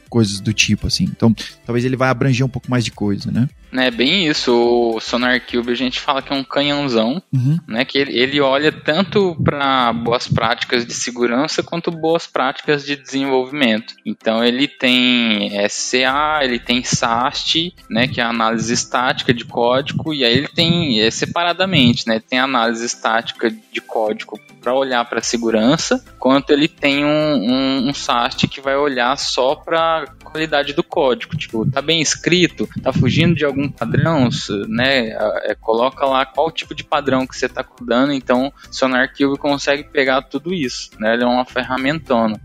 coisas 0.09 0.41
do 0.41 0.53
tipo 0.53 0.87
assim. 0.87 1.05
Então, 1.05 1.35
talvez 1.65 1.85
ele 1.85 1.97
vai 1.97 2.09
abranger 2.09 2.47
um 2.47 2.49
pouco 2.49 2.71
mais 2.71 2.85
de 2.85 2.91
coisa, 2.91 3.31
né? 3.31 3.49
É 3.85 3.91
bem 3.91 4.27
isso. 4.27 4.53
O 4.53 5.01
Sonar 5.01 5.41
Cube 5.41 5.73
a 5.73 5.77
gente 5.77 6.01
fala 6.01 6.23
que 6.23 6.33
é 6.33 6.37
um 6.37 6.45
canhãozão, 6.45 7.23
uhum. 7.33 7.59
né? 7.67 7.85
Que 7.85 7.99
ele, 7.99 8.19
ele 8.19 8.41
olha 8.41 8.73
tanto 8.73 9.37
para 9.43 9.93
boas 9.93 10.29
práticas 10.29 10.87
de 10.87 10.95
segurança 10.95 11.63
quanto 11.63 11.91
boas 11.91 12.27
práticas 12.27 12.85
de 12.85 12.97
desenvolvimento. 12.97 13.95
Então 14.05 14.45
ele 14.45 14.69
tem 14.69 15.51
SCA, 15.69 16.41
ele 16.43 16.59
tem 16.59 16.83
SAST, 16.83 17.75
né? 17.89 18.07
Que 18.07 18.21
é 18.21 18.25
a 18.25 18.31
análise 18.31 18.73
estática 18.73 19.33
de 19.33 19.45
código, 19.45 20.13
e 20.13 20.25
aí 20.25 20.37
ele 20.37 20.49
tem 20.49 21.01
é, 21.01 21.11
separadamente, 21.11 22.07
né? 22.07 22.21
Tem 22.21 22.39
análise 22.39 22.85
estática 22.85 23.51
de 23.51 23.81
código 23.81 24.39
para 24.61 24.75
olhar 24.75 25.05
para 25.05 25.23
segurança, 25.23 26.05
quanto 26.19 26.51
ele 26.51 26.67
tem 26.67 27.05
um, 27.05 27.09
um, 27.09 27.89
um 27.89 27.95
SAST 27.95 28.49
que 28.49 28.61
vai 28.61 28.77
olhar 28.77 29.17
só 29.17 29.55
para 29.55 30.07
qualidade 30.37 30.75
do 30.75 30.83
código. 30.83 31.37
Tipo, 31.37 31.69
tá 31.71 31.81
bem 31.81 32.01
escrito, 32.01 32.69
tá 32.83 32.93
fugindo 32.93 33.35
de 33.35 33.45
algum 33.45 33.69
padrão, 33.71 34.29
né? 34.69 35.09
É, 35.45 35.55
coloca 35.55 36.05
lá 36.05 36.27
qual 36.27 36.51
tipo 36.51 36.75
de 36.75 36.85
padrão 36.85 37.27
que 37.27 37.37
você 37.37 37.47
está 37.47 37.65
codando, 37.65 38.13
então 38.13 38.53
Sonar 38.71 39.13
Cube 39.17 39.39
consegue 39.39 39.85
pegar 39.85 40.23
tudo 40.23 40.53
isso, 40.53 40.91
né? 40.99 41.15
Ele 41.15 41.25
é 41.25 41.27
uma 41.27 41.45
ferramentona. 41.45 42.39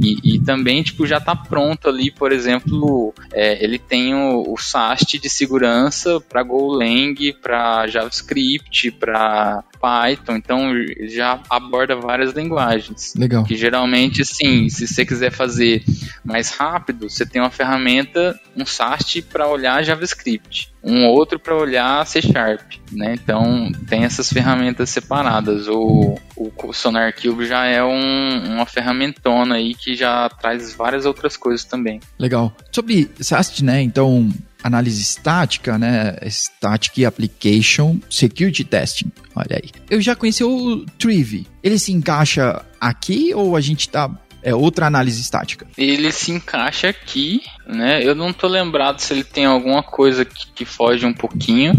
E, 0.00 0.34
e 0.34 0.40
também, 0.40 0.82
tipo, 0.82 1.06
já 1.06 1.18
está 1.18 1.36
pronto 1.36 1.88
ali, 1.88 2.10
por 2.10 2.32
exemplo, 2.32 3.14
é, 3.32 3.62
ele 3.62 3.78
tem 3.78 4.14
o, 4.14 4.52
o 4.52 4.56
SAST 4.58 5.18
de 5.18 5.30
segurança 5.30 6.20
para 6.20 6.42
Golang, 6.42 7.32
para 7.40 7.86
JavaScript, 7.86 8.90
para 8.90 9.62
Python, 9.86 10.34
então 10.34 10.72
já 11.08 11.40
aborda 11.48 11.94
várias 11.94 12.34
linguagens. 12.34 13.14
Legal. 13.14 13.44
Que 13.44 13.54
geralmente, 13.54 14.24
sim, 14.24 14.68
se 14.68 14.88
você 14.88 15.06
quiser 15.06 15.30
fazer 15.30 15.84
mais 16.24 16.50
rápido, 16.50 17.08
você 17.08 17.24
tem 17.24 17.40
uma 17.40 17.50
ferramenta, 17.50 18.38
um 18.56 18.66
SAST 18.66 19.22
para 19.22 19.46
olhar 19.46 19.84
JavaScript, 19.84 20.72
um 20.82 21.06
outro 21.06 21.38
para 21.38 21.54
olhar 21.54 22.04
C 22.04 22.20
Sharp, 22.20 22.72
né? 22.90 23.14
Então 23.14 23.70
tem 23.88 24.02
essas 24.02 24.32
ferramentas 24.32 24.90
separadas. 24.90 25.68
O, 25.68 26.16
o 26.36 26.72
Sonar 26.72 27.14
Cube 27.14 27.46
já 27.46 27.64
é 27.66 27.82
um, 27.84 28.54
uma 28.54 28.66
ferramentona 28.66 29.54
aí 29.54 29.72
que 29.72 29.94
já 29.94 30.28
traz 30.28 30.74
várias 30.74 31.06
outras 31.06 31.36
coisas 31.36 31.64
também. 31.64 32.00
Legal. 32.18 32.52
Sobre 32.72 33.08
SAST, 33.20 33.62
né? 33.62 33.82
Então 33.82 34.28
análise 34.62 35.00
estática, 35.00 35.78
né? 35.78 36.16
Static 36.28 37.04
Application 37.04 37.98
Security 38.10 38.64
Testing. 38.64 39.12
Olha 39.34 39.60
aí. 39.62 39.70
Eu 39.90 40.00
já 40.00 40.14
conheci 40.16 40.42
o 40.42 40.84
Trivi. 40.98 41.46
Ele 41.62 41.78
se 41.78 41.92
encaixa 41.92 42.64
aqui 42.80 43.32
ou 43.34 43.56
a 43.56 43.60
gente 43.60 43.88
tá 43.88 44.10
é 44.46 44.54
outra 44.54 44.86
análise 44.86 45.20
estática. 45.20 45.66
Ele 45.76 46.12
se 46.12 46.30
encaixa 46.30 46.88
aqui, 46.88 47.42
né? 47.66 48.00
Eu 48.00 48.14
não 48.14 48.32
tô 48.32 48.46
lembrado 48.46 49.00
se 49.00 49.12
ele 49.12 49.24
tem 49.24 49.44
alguma 49.44 49.82
coisa 49.82 50.24
que, 50.24 50.46
que 50.52 50.64
foge 50.64 51.04
um 51.04 51.12
pouquinho, 51.12 51.74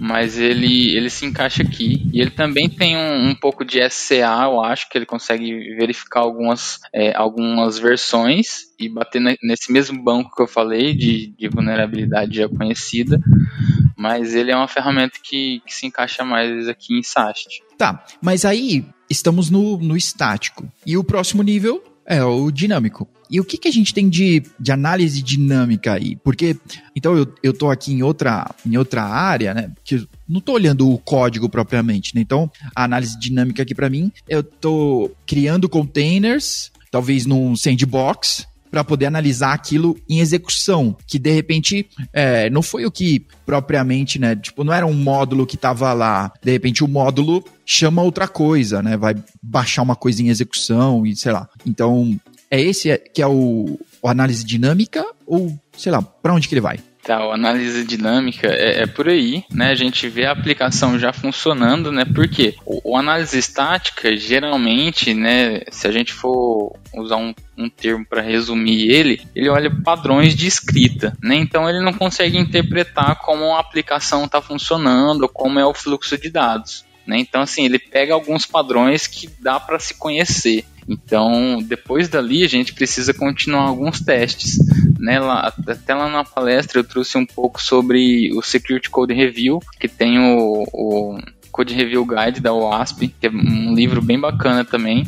mas 0.00 0.36
ele, 0.36 0.96
ele 0.96 1.08
se 1.08 1.24
encaixa 1.24 1.62
aqui. 1.62 2.10
E 2.12 2.20
ele 2.20 2.32
também 2.32 2.68
tem 2.68 2.96
um, 2.96 3.28
um 3.28 3.34
pouco 3.36 3.64
de 3.64 3.78
SCA, 3.88 4.42
eu 4.42 4.60
acho 4.60 4.90
que 4.90 4.98
ele 4.98 5.06
consegue 5.06 5.76
verificar 5.76 6.18
algumas, 6.18 6.80
é, 6.92 7.16
algumas 7.16 7.78
versões 7.78 8.62
e 8.76 8.88
bater 8.88 9.22
nesse 9.40 9.70
mesmo 9.70 10.02
banco 10.02 10.34
que 10.34 10.42
eu 10.42 10.48
falei 10.48 10.92
de, 10.92 11.32
de 11.38 11.48
vulnerabilidade 11.48 12.38
já 12.38 12.48
conhecida, 12.48 13.20
mas 13.96 14.34
ele 14.34 14.50
é 14.50 14.56
uma 14.56 14.66
ferramenta 14.66 15.16
que, 15.22 15.62
que 15.64 15.72
se 15.72 15.86
encaixa 15.86 16.24
mais 16.24 16.66
aqui 16.66 16.98
em 16.98 17.04
SAST. 17.04 17.62
Tá, 17.78 18.04
mas 18.20 18.44
aí 18.44 18.84
estamos 19.08 19.48
no, 19.48 19.78
no 19.78 19.96
estático. 19.96 20.68
E 20.84 20.96
o 20.96 21.04
próximo 21.04 21.42
nível 21.42 21.84
é, 22.10 22.24
o 22.24 22.50
dinâmico. 22.50 23.08
E 23.30 23.38
o 23.38 23.44
que, 23.44 23.56
que 23.56 23.68
a 23.68 23.70
gente 23.70 23.94
tem 23.94 24.08
de, 24.08 24.42
de 24.58 24.72
análise 24.72 25.22
dinâmica 25.22 25.92
aí? 25.92 26.16
Porque, 26.16 26.56
então, 26.96 27.16
eu, 27.16 27.32
eu 27.40 27.52
tô 27.52 27.70
aqui 27.70 27.92
em 27.92 28.02
outra, 28.02 28.52
em 28.66 28.76
outra 28.76 29.04
área, 29.04 29.54
né? 29.54 29.70
Que 29.84 30.04
não 30.28 30.40
tô 30.40 30.54
olhando 30.54 30.90
o 30.90 30.98
código 30.98 31.48
propriamente, 31.48 32.16
né? 32.16 32.20
Então, 32.20 32.50
a 32.74 32.82
análise 32.82 33.16
dinâmica 33.16 33.62
aqui 33.62 33.76
para 33.76 33.88
mim, 33.88 34.10
eu 34.28 34.42
tô 34.42 35.12
criando 35.24 35.68
containers, 35.68 36.72
talvez 36.90 37.24
num 37.26 37.54
sandbox, 37.54 38.48
para 38.70 38.84
poder 38.84 39.06
analisar 39.06 39.52
aquilo 39.52 39.96
em 40.08 40.20
execução, 40.20 40.96
que 41.06 41.18
de 41.18 41.30
repente 41.30 41.88
é, 42.12 42.48
não 42.50 42.62
foi 42.62 42.86
o 42.86 42.90
que 42.90 43.26
propriamente, 43.44 44.18
né? 44.18 44.36
Tipo, 44.36 44.62
não 44.62 44.72
era 44.72 44.86
um 44.86 44.94
módulo 44.94 45.46
que 45.46 45.56
estava 45.56 45.92
lá. 45.92 46.32
De 46.42 46.50
repente 46.52 46.84
o 46.84 46.88
módulo 46.88 47.44
chama 47.66 48.02
outra 48.02 48.28
coisa, 48.28 48.82
né? 48.82 48.96
Vai 48.96 49.14
baixar 49.42 49.82
uma 49.82 49.96
coisa 49.96 50.22
em 50.22 50.28
execução 50.28 51.04
e 51.04 51.16
sei 51.16 51.32
lá. 51.32 51.48
Então, 51.66 52.18
é 52.50 52.60
esse 52.60 52.96
que 53.12 53.22
é 53.22 53.26
o, 53.26 53.78
o 54.02 54.08
análise 54.08 54.44
dinâmica 54.44 55.04
ou, 55.26 55.56
sei 55.76 55.92
lá, 55.92 56.02
para 56.02 56.34
onde 56.34 56.48
que 56.48 56.54
ele 56.54 56.60
vai? 56.60 56.78
A 57.08 57.34
análise 57.34 57.84
dinâmica 57.84 58.48
é, 58.48 58.82
é, 58.82 58.86
por 58.86 59.08
aí, 59.08 59.44
né? 59.50 59.70
A 59.70 59.74
gente 59.74 60.08
vê 60.08 60.26
a 60.26 60.32
aplicação 60.32 60.98
já 60.98 61.12
funcionando, 61.12 61.90
né? 61.90 62.04
Porque 62.04 62.54
o, 62.64 62.92
o 62.92 62.96
análise 62.96 63.38
estática, 63.38 64.16
geralmente, 64.16 65.14
né? 65.14 65.62
Se 65.70 65.88
a 65.88 65.92
gente 65.92 66.12
for 66.12 66.76
usar 66.94 67.16
um, 67.16 67.34
um 67.56 67.68
termo 67.68 68.04
para 68.04 68.20
resumir 68.20 68.90
ele, 68.90 69.20
ele 69.34 69.48
olha 69.48 69.70
padrões 69.82 70.34
de 70.34 70.46
escrita, 70.46 71.16
né? 71.22 71.36
Então 71.36 71.68
ele 71.68 71.80
não 71.80 71.92
consegue 71.92 72.38
interpretar 72.38 73.16
como 73.20 73.54
a 73.54 73.60
aplicação 73.60 74.24
está 74.24 74.40
funcionando, 74.40 75.28
como 75.28 75.58
é 75.58 75.64
o 75.64 75.74
fluxo 75.74 76.18
de 76.18 76.30
dados. 76.30 76.84
Né? 77.10 77.18
Então, 77.18 77.42
assim, 77.42 77.64
ele 77.64 77.76
pega 77.80 78.14
alguns 78.14 78.46
padrões 78.46 79.08
que 79.08 79.28
dá 79.40 79.58
para 79.58 79.80
se 79.80 79.94
conhecer. 79.94 80.64
Então, 80.88 81.60
depois 81.60 82.08
dali, 82.08 82.44
a 82.44 82.48
gente 82.48 82.72
precisa 82.72 83.12
continuar 83.12 83.64
alguns 83.64 83.98
testes. 84.00 84.58
Né? 84.96 85.18
Lá, 85.18 85.52
até 85.66 85.92
lá 85.92 86.08
na 86.08 86.22
palestra 86.22 86.78
eu 86.78 86.84
trouxe 86.84 87.18
um 87.18 87.26
pouco 87.26 87.60
sobre 87.60 88.32
o 88.32 88.42
Security 88.42 88.88
Code 88.88 89.12
Review, 89.12 89.58
que 89.80 89.88
tem 89.88 90.20
o, 90.20 90.64
o 90.72 91.18
Code 91.50 91.74
Review 91.74 92.04
Guide 92.06 92.40
da 92.40 92.52
OASP, 92.52 93.08
que 93.08 93.26
é 93.26 93.30
um 93.30 93.74
livro 93.74 94.00
bem 94.00 94.18
bacana 94.18 94.64
também, 94.64 95.04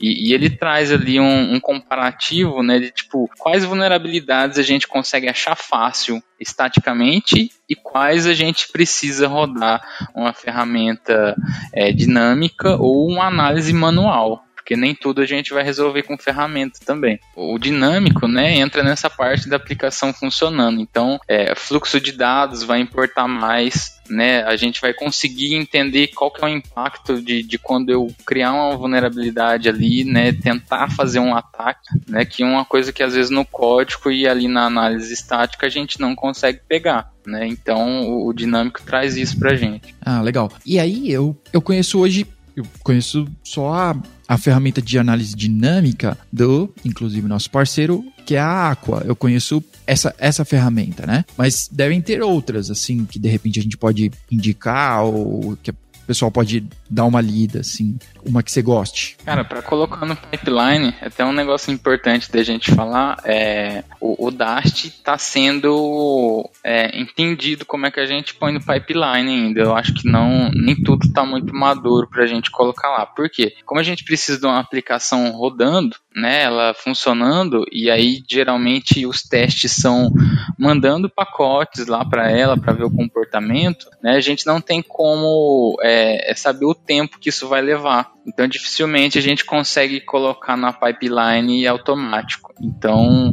e, 0.00 0.28
e 0.28 0.34
ele 0.34 0.50
traz 0.50 0.92
ali 0.92 1.18
um, 1.20 1.54
um, 1.54 1.60
comparativo, 1.60 2.62
né, 2.62 2.78
de 2.78 2.90
tipo, 2.90 3.28
quais 3.38 3.64
vulnerabilidades 3.64 4.58
a 4.58 4.62
gente 4.62 4.86
consegue 4.86 5.28
achar 5.28 5.56
fácil 5.56 6.22
estaticamente 6.38 7.50
e 7.68 7.74
quais 7.74 8.26
a 8.26 8.34
gente 8.34 8.70
precisa 8.70 9.26
rodar 9.28 9.80
uma 10.14 10.32
ferramenta 10.32 11.36
é, 11.72 11.92
dinâmica 11.92 12.76
ou 12.76 13.08
uma 13.08 13.26
análise 13.26 13.72
manual 13.72 14.44
porque 14.64 14.76
nem 14.76 14.94
tudo 14.94 15.20
a 15.20 15.26
gente 15.26 15.52
vai 15.52 15.62
resolver 15.62 16.04
com 16.04 16.16
ferramenta 16.16 16.80
também. 16.84 17.20
O 17.36 17.58
dinâmico, 17.58 18.26
né, 18.26 18.56
entra 18.56 18.82
nessa 18.82 19.10
parte 19.10 19.46
da 19.46 19.56
aplicação 19.56 20.10
funcionando. 20.10 20.80
Então, 20.80 21.20
é, 21.28 21.54
fluxo 21.54 22.00
de 22.00 22.12
dados 22.12 22.62
vai 22.62 22.80
importar 22.80 23.28
mais, 23.28 24.00
né? 24.08 24.42
A 24.44 24.56
gente 24.56 24.80
vai 24.80 24.94
conseguir 24.94 25.54
entender 25.54 26.08
qual 26.08 26.30
que 26.30 26.42
é 26.42 26.46
o 26.46 26.48
impacto 26.48 27.20
de, 27.20 27.42
de 27.42 27.58
quando 27.58 27.90
eu 27.90 28.08
criar 28.24 28.54
uma 28.54 28.74
vulnerabilidade 28.74 29.68
ali, 29.68 30.02
né? 30.02 30.32
Tentar 30.32 30.90
fazer 30.90 31.18
um 31.18 31.36
ataque, 31.36 31.90
né? 32.08 32.24
Que 32.24 32.42
é 32.42 32.46
uma 32.46 32.64
coisa 32.64 32.90
que 32.90 33.02
às 33.02 33.12
vezes 33.12 33.30
no 33.30 33.44
código 33.44 34.10
e 34.10 34.26
ali 34.26 34.48
na 34.48 34.64
análise 34.64 35.12
estática 35.12 35.66
a 35.66 35.70
gente 35.70 36.00
não 36.00 36.14
consegue 36.14 36.60
pegar. 36.66 37.12
Né? 37.26 37.46
Então 37.46 38.02
o, 38.02 38.28
o 38.28 38.32
dinâmico 38.34 38.82
traz 38.82 39.16
isso 39.16 39.38
pra 39.38 39.54
gente. 39.56 39.94
Ah, 40.00 40.20
legal. 40.20 40.50
E 40.64 40.78
aí 40.78 41.10
eu, 41.10 41.38
eu 41.52 41.60
conheço 41.60 41.98
hoje 41.98 42.26
eu 42.56 42.64
conheço 42.82 43.26
só 43.42 43.72
a, 43.72 43.96
a 44.26 44.38
ferramenta 44.38 44.80
de 44.80 44.98
análise 44.98 45.34
dinâmica 45.34 46.16
do, 46.32 46.72
inclusive, 46.84 47.26
nosso 47.28 47.50
parceiro 47.50 48.04
que 48.24 48.34
é 48.36 48.40
a 48.40 48.70
Aqua. 48.70 49.02
Eu 49.04 49.14
conheço 49.14 49.62
essa, 49.86 50.14
essa 50.18 50.44
ferramenta, 50.44 51.06
né? 51.06 51.24
Mas 51.36 51.68
devem 51.70 52.00
ter 52.00 52.22
outras, 52.22 52.70
assim, 52.70 53.04
que 53.04 53.18
de 53.18 53.28
repente 53.28 53.60
a 53.60 53.62
gente 53.62 53.76
pode 53.76 54.10
indicar 54.30 55.04
ou 55.04 55.56
que 55.62 55.70
o 55.70 55.76
pessoal 56.06 56.30
pode 56.30 56.66
dar 56.94 57.04
uma 57.04 57.20
lida, 57.20 57.60
assim, 57.60 57.98
uma 58.24 58.42
que 58.42 58.52
você 58.52 58.62
goste? 58.62 59.16
Cara, 59.24 59.44
para 59.44 59.60
colocar 59.60 60.06
no 60.06 60.16
pipeline, 60.16 60.94
é 61.00 61.06
até 61.06 61.24
um 61.24 61.32
negócio 61.32 61.72
importante 61.72 62.30
da 62.30 62.42
gente 62.42 62.72
falar, 62.72 63.20
é 63.24 63.82
o, 64.00 64.28
o 64.28 64.30
Dast 64.30 64.86
está 64.86 65.18
sendo 65.18 66.48
é, 66.62 66.98
entendido 66.98 67.66
como 67.66 67.86
é 67.86 67.90
que 67.90 68.00
a 68.00 68.06
gente 68.06 68.34
põe 68.34 68.52
no 68.52 68.60
pipeline 68.60 69.30
ainda. 69.30 69.60
Eu 69.60 69.74
acho 69.74 69.94
que 69.94 70.08
não 70.08 70.50
nem 70.50 70.76
tudo 70.76 71.06
está 71.06 71.24
muito 71.24 71.54
maduro 71.54 72.08
para 72.08 72.22
a 72.22 72.26
gente 72.26 72.50
colocar 72.50 72.90
lá. 72.90 73.06
Por 73.06 73.28
quê? 73.28 73.54
Como 73.64 73.80
a 73.80 73.84
gente 73.84 74.04
precisa 74.04 74.38
de 74.38 74.46
uma 74.46 74.60
aplicação 74.60 75.32
rodando, 75.32 75.96
né, 76.14 76.42
ela 76.42 76.74
funcionando, 76.74 77.64
e 77.72 77.90
aí 77.90 78.22
geralmente 78.28 79.04
os 79.04 79.22
testes 79.22 79.72
são 79.72 80.12
mandando 80.56 81.10
pacotes 81.10 81.86
lá 81.86 82.04
para 82.04 82.30
ela 82.30 82.56
para 82.56 82.72
ver 82.72 82.84
o 82.84 82.90
comportamento, 82.90 83.86
né, 84.00 84.12
a 84.12 84.20
gente 84.20 84.46
não 84.46 84.60
tem 84.60 84.80
como 84.80 85.76
é, 85.82 86.30
é, 86.30 86.34
saber 86.34 86.66
o 86.66 86.74
tempo 86.84 87.18
que 87.18 87.28
isso 87.28 87.48
vai 87.48 87.60
levar. 87.60 88.12
Então 88.26 88.46
dificilmente 88.46 89.18
a 89.18 89.22
gente 89.22 89.44
consegue 89.44 90.00
colocar 90.00 90.56
na 90.56 90.72
pipeline 90.72 91.66
automático. 91.66 92.52
Então 92.60 93.32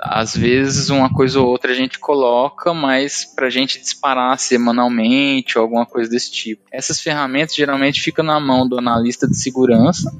às 0.00 0.36
vezes 0.36 0.90
uma 0.90 1.12
coisa 1.12 1.40
ou 1.40 1.48
outra 1.48 1.72
a 1.72 1.74
gente 1.74 1.98
coloca, 1.98 2.72
mas 2.72 3.24
para 3.24 3.46
a 3.46 3.50
gente 3.50 3.80
disparar 3.80 4.38
semanalmente 4.38 5.58
ou 5.58 5.62
alguma 5.62 5.84
coisa 5.84 6.10
desse 6.10 6.30
tipo. 6.30 6.62
Essas 6.72 7.00
ferramentas 7.00 7.54
geralmente 7.54 8.00
ficam 8.00 8.24
na 8.24 8.38
mão 8.38 8.68
do 8.68 8.78
analista 8.78 9.26
de 9.26 9.36
segurança 9.36 10.10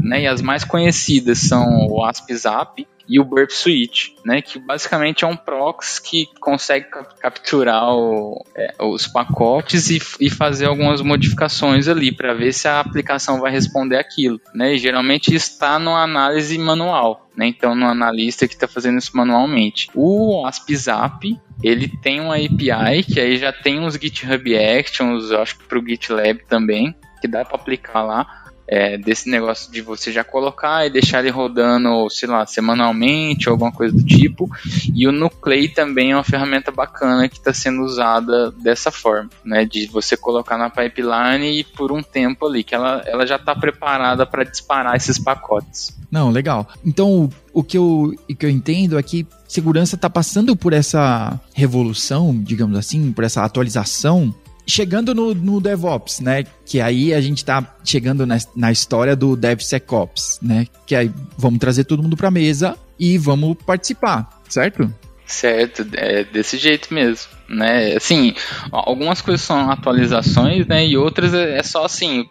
né? 0.00 0.22
E 0.22 0.26
as 0.26 0.42
mais 0.42 0.64
conhecidas 0.64 1.38
são 1.38 1.86
o 1.88 2.04
AspZap 2.04 2.86
e 3.08 3.20
o 3.20 3.24
Burp 3.24 3.50
Switch, 3.50 4.10
né? 4.24 4.42
Que 4.42 4.58
basicamente 4.58 5.24
é 5.24 5.26
um 5.26 5.36
proxy 5.36 6.02
que 6.02 6.28
consegue 6.40 6.86
capturar 7.20 7.94
o, 7.94 8.44
é, 8.56 8.74
os 8.80 9.06
pacotes 9.06 9.90
e, 9.90 10.00
e, 10.20 10.30
fazer 10.30 10.66
algumas 10.66 11.00
modificações 11.00 11.88
ali 11.88 12.12
para 12.12 12.34
ver 12.34 12.52
se 12.52 12.66
a 12.68 12.80
aplicação 12.80 13.40
vai 13.40 13.52
responder 13.52 13.96
aquilo, 13.96 14.40
né? 14.54 14.74
E 14.74 14.78
geralmente 14.78 15.34
está 15.34 15.78
numa 15.78 16.02
análise 16.02 16.58
manual, 16.58 17.28
né? 17.36 17.46
Então 17.46 17.74
no 17.74 17.86
analista 17.86 18.48
que 18.48 18.54
está 18.54 18.66
fazendo 18.66 18.98
isso 18.98 19.16
manualmente. 19.16 19.88
O 19.94 20.44
AspZap 20.46 21.38
ele 21.62 21.88
tem 21.88 22.20
uma 22.20 22.36
API 22.36 23.02
que 23.04 23.20
aí 23.20 23.36
já 23.36 23.52
tem 23.52 23.80
uns 23.80 23.94
GitHub 23.94 24.56
Actions, 24.56 25.30
acho 25.32 25.58
que 25.58 25.64
para 25.64 25.78
o 25.78 25.86
GitLab 25.86 26.40
também, 26.48 26.94
que 27.20 27.28
dá 27.28 27.44
para 27.44 27.56
aplicar 27.56 28.02
lá 28.02 28.45
é, 28.68 28.98
desse 28.98 29.30
negócio 29.30 29.70
de 29.70 29.80
você 29.80 30.10
já 30.12 30.24
colocar 30.24 30.86
e 30.86 30.90
deixar 30.90 31.20
ele 31.20 31.30
rodando, 31.30 32.08
sei 32.10 32.28
lá, 32.28 32.44
semanalmente 32.46 33.48
ou 33.48 33.52
alguma 33.52 33.72
coisa 33.72 33.94
do 33.94 34.04
tipo. 34.04 34.50
E 34.94 35.06
o 35.06 35.12
Nuclei 35.12 35.68
também 35.68 36.12
é 36.12 36.16
uma 36.16 36.24
ferramenta 36.24 36.72
bacana 36.72 37.28
que 37.28 37.36
está 37.36 37.52
sendo 37.52 37.82
usada 37.82 38.50
dessa 38.50 38.90
forma, 38.90 39.30
né? 39.44 39.64
De 39.64 39.86
você 39.86 40.16
colocar 40.16 40.58
na 40.58 40.68
pipeline 40.68 41.60
e 41.60 41.64
por 41.64 41.92
um 41.92 42.02
tempo 42.02 42.46
ali, 42.46 42.64
que 42.64 42.74
ela, 42.74 43.02
ela 43.06 43.26
já 43.26 43.36
está 43.36 43.54
preparada 43.54 44.26
para 44.26 44.44
disparar 44.44 44.96
esses 44.96 45.18
pacotes. 45.18 45.96
Não, 46.10 46.30
legal. 46.30 46.68
Então, 46.84 47.28
o 47.52 47.62
que 47.62 47.76
eu, 47.76 48.14
o 48.28 48.34
que 48.34 48.46
eu 48.46 48.50
entendo 48.50 48.98
é 48.98 49.02
que 49.02 49.26
segurança 49.46 49.96
está 49.96 50.10
passando 50.10 50.56
por 50.56 50.72
essa 50.72 51.38
revolução, 51.54 52.36
digamos 52.42 52.78
assim, 52.78 53.12
por 53.12 53.24
essa 53.24 53.44
atualização 53.44 54.34
chegando 54.66 55.14
no, 55.14 55.34
no, 55.34 55.60
DevOps, 55.60 56.20
né? 56.20 56.44
Que 56.64 56.80
aí 56.80 57.14
a 57.14 57.20
gente 57.20 57.44
tá 57.44 57.76
chegando 57.84 58.26
na, 58.26 58.38
na 58.54 58.72
história 58.72 59.14
do 59.14 59.36
DevSecOps, 59.36 60.40
né? 60.42 60.66
Que 60.86 60.94
aí 60.94 61.10
vamos 61.38 61.58
trazer 61.58 61.84
todo 61.84 62.02
mundo 62.02 62.16
pra 62.16 62.30
mesa 62.30 62.76
e 62.98 63.16
vamos 63.16 63.56
participar, 63.64 64.28
certo? 64.48 64.92
Certo, 65.26 65.84
é 65.94 66.22
desse 66.22 66.56
jeito 66.56 66.94
mesmo, 66.94 67.32
né? 67.48 67.96
Assim, 67.96 68.32
algumas 68.70 69.20
coisas 69.20 69.44
são 69.44 69.70
atualizações, 69.70 70.66
né? 70.66 70.86
E 70.86 70.96
outras 70.96 71.34
é, 71.34 71.58
é 71.58 71.62
só 71.64 71.84
assim, 71.84 72.28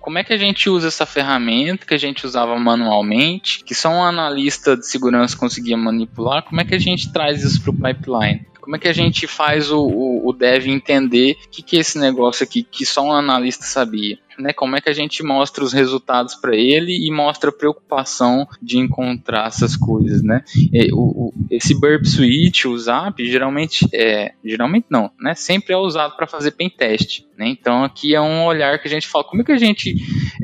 como 0.00 0.18
é 0.18 0.24
que 0.24 0.32
a 0.32 0.38
gente 0.38 0.70
usa 0.70 0.88
essa 0.88 1.04
ferramenta 1.04 1.84
que 1.86 1.92
a 1.92 1.98
gente 1.98 2.24
usava 2.24 2.58
manualmente, 2.58 3.62
que 3.62 3.74
só 3.74 3.90
um 3.90 4.02
analista 4.02 4.74
de 4.74 4.86
segurança 4.86 5.36
conseguia 5.36 5.76
manipular, 5.76 6.42
como 6.42 6.62
é 6.62 6.64
que 6.64 6.74
a 6.74 6.78
gente 6.78 7.12
traz 7.12 7.44
isso 7.44 7.60
para 7.60 7.70
o 7.70 7.74
pipeline? 7.74 8.46
Como 8.60 8.76
é 8.76 8.78
que 8.78 8.88
a 8.88 8.92
gente 8.92 9.26
faz 9.26 9.70
o, 9.70 9.80
o, 9.80 10.28
o 10.28 10.32
dev 10.32 10.66
entender 10.68 11.36
o 11.46 11.50
que, 11.50 11.62
que 11.62 11.76
é 11.76 11.80
esse 11.80 11.98
negócio 11.98 12.44
aqui 12.44 12.62
que 12.62 12.84
só 12.84 13.02
um 13.02 13.12
analista 13.12 13.64
sabia? 13.64 14.18
Né? 14.40 14.52
Como 14.52 14.76
é 14.76 14.80
que 14.80 14.88
a 14.88 14.92
gente 14.92 15.22
mostra 15.22 15.62
os 15.62 15.72
resultados 15.72 16.34
para 16.34 16.56
ele 16.56 17.06
e 17.06 17.10
mostra 17.10 17.50
a 17.50 17.52
preocupação 17.52 18.46
de 18.60 18.78
encontrar 18.78 19.46
essas 19.46 19.76
coisas, 19.76 20.22
né? 20.22 20.42
E, 20.72 20.92
o, 20.92 20.98
o, 20.98 21.34
esse 21.50 21.78
burp 21.78 22.04
switch, 22.04 22.64
o 22.64 22.78
zap, 22.78 23.24
geralmente 23.24 23.86
é, 23.92 24.32
geralmente 24.44 24.86
não, 24.90 25.10
né? 25.20 25.34
Sempre 25.34 25.74
é 25.74 25.76
usado 25.76 26.16
para 26.16 26.26
fazer 26.26 26.52
pen 26.52 26.70
test, 26.70 27.22
né? 27.36 27.48
Então 27.48 27.84
aqui 27.84 28.14
é 28.14 28.20
um 28.20 28.44
olhar 28.44 28.78
que 28.80 28.88
a 28.88 28.90
gente 28.90 29.06
fala, 29.06 29.24
como 29.24 29.42
é 29.42 29.44
que 29.44 29.52
a 29.52 29.58
gente 29.58 29.94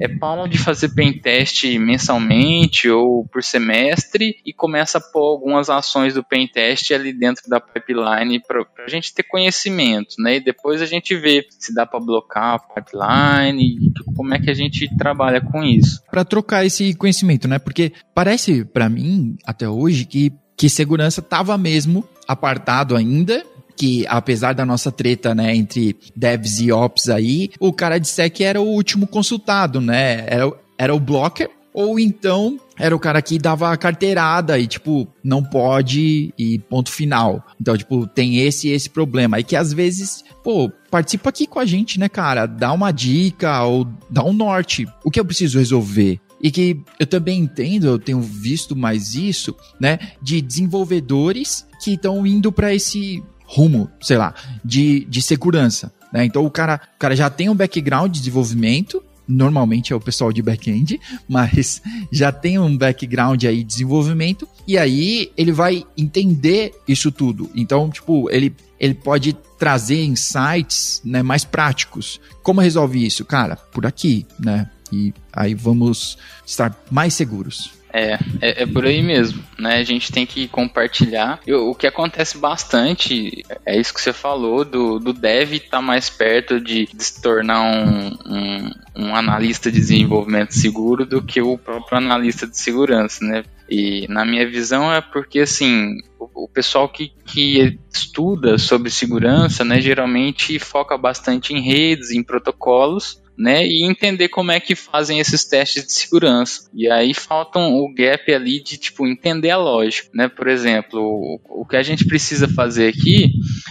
é 0.00 0.08
palma 0.08 0.48
de 0.48 0.58
fazer 0.58 0.90
pen 0.90 1.12
test 1.12 1.64
mensalmente 1.78 2.88
ou 2.88 3.26
por 3.26 3.42
semestre 3.42 4.36
e 4.44 4.52
começa 4.52 4.98
a 4.98 5.00
pôr 5.00 5.24
algumas 5.24 5.70
ações 5.70 6.14
do 6.14 6.24
pen 6.24 6.46
test 6.46 6.90
ali 6.92 7.12
dentro 7.12 7.48
da 7.48 7.60
pipeline 7.60 8.40
para 8.40 8.64
a 8.84 8.88
gente 8.88 9.14
ter 9.14 9.22
conhecimento, 9.22 10.16
né? 10.18 10.36
E 10.36 10.40
depois 10.40 10.82
a 10.82 10.86
gente 10.86 11.14
vê 11.16 11.46
se 11.50 11.74
dá 11.74 11.86
para 11.86 12.00
blocar 12.00 12.54
a 12.54 12.58
pipeline 12.58 13.85
como 14.14 14.34
é 14.34 14.38
que 14.38 14.50
a 14.50 14.54
gente 14.54 14.88
trabalha 14.96 15.40
com 15.40 15.62
isso. 15.62 16.02
Para 16.10 16.24
trocar 16.24 16.64
esse 16.64 16.94
conhecimento, 16.94 17.48
né? 17.48 17.58
Porque 17.58 17.92
parece 18.14 18.64
para 18.64 18.88
mim 18.88 19.36
até 19.44 19.68
hoje 19.68 20.04
que 20.04 20.32
que 20.56 20.70
segurança 20.70 21.20
estava 21.20 21.58
mesmo 21.58 22.02
apartado 22.26 22.96
ainda 22.96 23.44
que 23.76 24.06
apesar 24.08 24.54
da 24.54 24.64
nossa 24.64 24.90
treta, 24.90 25.34
né, 25.34 25.54
entre 25.54 25.96
devs 26.16 26.60
e 26.60 26.72
ops 26.72 27.10
aí, 27.10 27.50
o 27.60 27.74
cara 27.74 27.98
de 27.98 28.08
sec 28.08 28.40
era 28.40 28.58
o 28.58 28.66
último 28.66 29.06
consultado, 29.06 29.82
né? 29.82 30.24
Era, 30.26 30.50
era 30.78 30.94
o 30.94 30.98
blocker 30.98 31.50
ou 31.74 32.00
então 32.00 32.58
era 32.78 32.96
o 32.96 32.98
cara 32.98 33.20
que 33.20 33.38
dava 33.38 33.70
a 33.70 33.76
carteirada 33.76 34.58
e, 34.58 34.66
tipo, 34.66 35.06
não 35.22 35.42
pode 35.42 36.32
e 36.38 36.58
ponto 36.70 36.90
final. 36.90 37.44
Então, 37.60 37.76
tipo, 37.76 38.06
tem 38.06 38.38
esse 38.38 38.68
e 38.68 38.72
esse 38.72 38.88
problema. 38.88 39.38
E 39.38 39.44
que 39.44 39.54
às 39.54 39.72
vezes, 39.72 40.24
pô, 40.42 40.72
participa 40.96 41.28
aqui 41.28 41.46
com 41.46 41.58
a 41.58 41.66
gente, 41.66 42.00
né, 42.00 42.08
cara? 42.08 42.46
Dá 42.46 42.72
uma 42.72 42.90
dica 42.90 43.62
ou 43.64 43.86
dá 44.08 44.24
um 44.24 44.32
norte. 44.32 44.88
O 45.04 45.10
que 45.10 45.20
eu 45.20 45.24
preciso 45.26 45.58
resolver? 45.58 46.18
E 46.40 46.50
que 46.50 46.80
eu 46.98 47.06
também 47.06 47.38
entendo, 47.38 47.86
eu 47.86 47.98
tenho 47.98 48.18
visto 48.18 48.74
mais 48.74 49.14
isso, 49.14 49.54
né, 49.78 49.98
de 50.22 50.40
desenvolvedores 50.40 51.66
que 51.82 51.92
estão 51.92 52.26
indo 52.26 52.50
para 52.50 52.74
esse 52.74 53.22
rumo, 53.44 53.90
sei 54.00 54.16
lá, 54.16 54.34
de, 54.64 55.04
de 55.04 55.20
segurança. 55.20 55.92
Né? 56.10 56.24
Então 56.24 56.46
o 56.46 56.50
cara, 56.50 56.80
o 56.94 56.98
cara 56.98 57.14
já 57.14 57.28
tem 57.28 57.50
um 57.50 57.54
background 57.54 58.10
de 58.10 58.20
desenvolvimento, 58.20 59.02
normalmente 59.28 59.92
é 59.92 59.96
o 59.96 60.00
pessoal 60.00 60.32
de 60.32 60.40
back-end, 60.40 60.98
mas 61.28 61.82
já 62.10 62.32
tem 62.32 62.58
um 62.58 62.74
background 62.74 63.44
aí 63.44 63.58
de 63.58 63.64
desenvolvimento, 63.64 64.48
e 64.66 64.78
aí 64.78 65.30
ele 65.36 65.52
vai 65.52 65.84
entender 65.94 66.72
isso 66.88 67.12
tudo. 67.12 67.50
Então, 67.54 67.90
tipo, 67.90 68.30
ele, 68.30 68.54
ele 68.80 68.94
pode 68.94 69.36
trazer 69.58 70.02
insights 70.02 71.00
né, 71.04 71.22
mais 71.22 71.44
práticos. 71.44 72.20
Como 72.42 72.60
resolve 72.60 73.04
isso? 73.04 73.24
Cara, 73.24 73.56
por 73.56 73.86
aqui, 73.86 74.26
né? 74.38 74.70
E 74.92 75.12
aí 75.32 75.54
vamos 75.54 76.16
estar 76.44 76.74
mais 76.90 77.14
seguros. 77.14 77.76
É, 77.92 78.18
é, 78.42 78.62
é, 78.62 78.66
por 78.66 78.84
aí 78.84 79.02
mesmo, 79.02 79.42
né? 79.58 79.76
A 79.76 79.82
gente 79.82 80.12
tem 80.12 80.26
que 80.26 80.46
compartilhar. 80.48 81.40
o 81.48 81.74
que 81.74 81.86
acontece 81.86 82.36
bastante 82.36 83.42
é 83.64 83.80
isso 83.80 83.94
que 83.94 84.00
você 84.02 84.12
falou, 84.12 84.66
do, 84.66 84.98
do 84.98 85.14
dev 85.14 85.54
estar 85.54 85.78
tá 85.78 85.82
mais 85.82 86.10
perto 86.10 86.60
de, 86.60 86.86
de, 86.86 87.02
se 87.02 87.22
tornar 87.22 87.62
um, 87.62 88.08
um, 88.26 88.70
um 88.96 89.16
analista 89.16 89.72
de 89.72 89.78
desenvolvimento 89.78 90.52
seguro 90.52 91.06
do 91.06 91.22
que 91.22 91.40
o 91.40 91.56
próprio 91.56 91.96
analista 91.96 92.46
de 92.46 92.58
segurança, 92.58 93.24
né? 93.24 93.44
E 93.68 94.06
na 94.08 94.24
minha 94.24 94.48
visão 94.48 94.92
é 94.92 95.00
porque 95.00 95.40
assim, 95.40 95.96
o, 96.18 96.44
o 96.44 96.48
pessoal 96.48 96.88
que, 96.88 97.12
que 97.24 97.78
estuda 97.92 98.58
sobre 98.58 98.90
segurança, 98.90 99.64
né, 99.64 99.80
geralmente 99.80 100.58
foca 100.58 100.96
bastante 100.96 101.52
em 101.52 101.60
redes, 101.60 102.10
em 102.10 102.22
protocolos, 102.22 103.20
né, 103.36 103.66
e 103.66 103.84
entender 103.84 104.28
como 104.28 104.50
é 104.50 104.60
que 104.60 104.74
fazem 104.74 105.18
esses 105.18 105.44
testes 105.44 105.86
de 105.86 105.92
segurança. 105.92 106.68
E 106.74 106.90
aí 106.90 107.14
faltam 107.14 107.74
o 107.74 107.92
gap 107.92 108.32
ali 108.32 108.62
de 108.62 108.76
tipo 108.76 109.06
entender 109.06 109.50
a 109.50 109.56
lógica, 109.56 110.08
né? 110.14 110.28
Por 110.28 110.48
exemplo, 110.48 111.40
o, 111.44 111.64
que 111.66 111.76
a 111.76 111.82
gente 111.82 112.06
precisa 112.06 112.48
fazer 112.48 112.88
aqui 112.88 113.30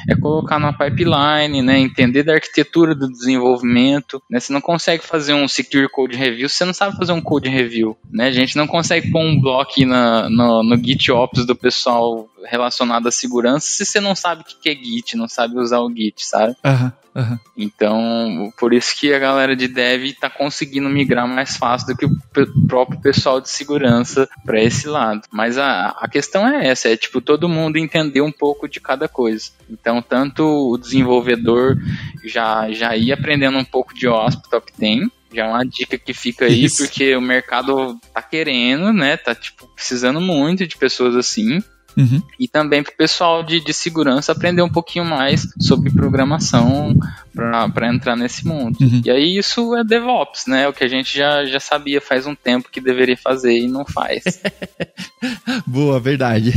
é 0.09 0.15
colocar 0.15 0.59
na 0.59 0.73
pipeline, 0.73 1.61
né, 1.61 1.79
entender 1.79 2.23
da 2.23 2.33
arquitetura 2.33 2.93
do 2.93 3.09
desenvolvimento, 3.09 4.21
né? 4.29 4.39
Você 4.39 4.51
não 4.53 4.61
consegue 4.61 5.03
fazer 5.03 5.33
um 5.33 5.47
secure 5.47 5.89
code 5.89 6.15
review, 6.15 6.49
você 6.49 6.65
não 6.65 6.73
sabe 6.73 6.97
fazer 6.97 7.11
um 7.11 7.21
code 7.21 7.49
review, 7.49 7.97
né? 8.11 8.27
A 8.27 8.31
gente 8.31 8.55
não 8.55 8.67
consegue 8.67 9.11
pôr 9.11 9.21
um 9.21 9.39
bloco 9.39 9.65
na, 9.85 10.29
no, 10.29 10.63
no 10.63 10.77
GitOps 10.77 11.45
do 11.45 11.55
pessoal 11.55 12.29
relacionado 12.45 13.07
à 13.07 13.11
segurança 13.11 13.65
se 13.75 13.85
você 13.85 13.99
não 13.99 14.15
sabe 14.15 14.41
o 14.41 14.45
que 14.45 14.69
é 14.69 14.75
Git, 14.75 15.17
não 15.17 15.27
sabe 15.27 15.57
usar 15.57 15.79
o 15.79 15.93
Git, 15.93 16.25
sabe? 16.25 16.55
Uhum. 16.63 16.91
Uhum. 17.15 17.39
Então, 17.55 18.53
por 18.59 18.73
isso 18.73 18.93
que 18.95 19.13
a 19.13 19.19
galera 19.19 19.55
de 19.55 19.69
dev 19.69 20.03
está 20.03 20.29
conseguindo 20.29 20.89
migrar 20.89 21.25
mais 21.25 21.55
fácil 21.55 21.87
do 21.87 21.97
que 21.97 22.05
o 22.05 22.67
próprio 22.67 22.99
pessoal 22.99 23.39
de 23.39 23.49
segurança 23.49 24.27
para 24.45 24.61
esse 24.61 24.85
lado. 24.87 25.21
Mas 25.31 25.57
a, 25.57 25.95
a 25.97 26.09
questão 26.09 26.45
é 26.45 26.67
essa, 26.67 26.89
é 26.89 26.97
tipo 26.97 27.21
todo 27.21 27.47
mundo 27.47 27.77
entender 27.77 28.19
um 28.19 28.31
pouco 28.31 28.67
de 28.67 28.81
cada 28.81 29.07
coisa. 29.07 29.51
Então, 29.69 30.01
tanto 30.01 30.43
o 30.43 30.77
desenvolvedor 30.77 31.77
já 32.23 32.69
já 32.71 32.95
ir 32.97 33.13
aprendendo 33.13 33.57
um 33.57 33.65
pouco 33.65 33.93
de 33.93 34.07
OSP 34.07 34.49
Top 34.49 34.71
10, 34.77 35.07
já 35.33 35.45
é 35.45 35.47
uma 35.47 35.65
dica 35.65 35.97
que 35.97 36.13
fica 36.13 36.45
aí, 36.45 36.65
Isso. 36.65 36.83
porque 36.83 37.15
o 37.15 37.21
mercado 37.21 37.99
tá 38.13 38.21
querendo, 38.21 38.91
né? 38.91 39.17
Tá, 39.17 39.33
tipo, 39.33 39.67
precisando 39.67 40.19
muito 40.19 40.67
de 40.67 40.77
pessoas 40.77 41.15
assim. 41.15 41.61
Uhum. 41.97 42.21
E 42.39 42.47
também 42.47 42.83
para 42.83 42.93
o 42.93 42.97
pessoal 42.97 43.43
de, 43.43 43.59
de 43.59 43.73
segurança 43.73 44.31
aprender 44.31 44.61
um 44.61 44.69
pouquinho 44.69 45.05
mais 45.05 45.47
sobre 45.59 45.89
programação 45.89 46.95
para 47.33 47.93
entrar 47.93 48.15
nesse 48.15 48.45
mundo. 48.45 48.77
Uhum. 48.81 49.01
E 49.05 49.09
aí 49.09 49.37
isso 49.37 49.75
é 49.75 49.83
DevOps, 49.83 50.45
né? 50.47 50.67
O 50.67 50.73
que 50.73 50.83
a 50.83 50.87
gente 50.87 51.17
já, 51.17 51.45
já 51.45 51.59
sabia 51.59 52.01
faz 52.01 52.25
um 52.25 52.35
tempo 52.35 52.69
que 52.71 52.81
deveria 52.81 53.17
fazer 53.17 53.57
e 53.57 53.67
não 53.67 53.85
faz. 53.85 54.23
Boa, 55.65 55.99
verdade. 55.99 56.53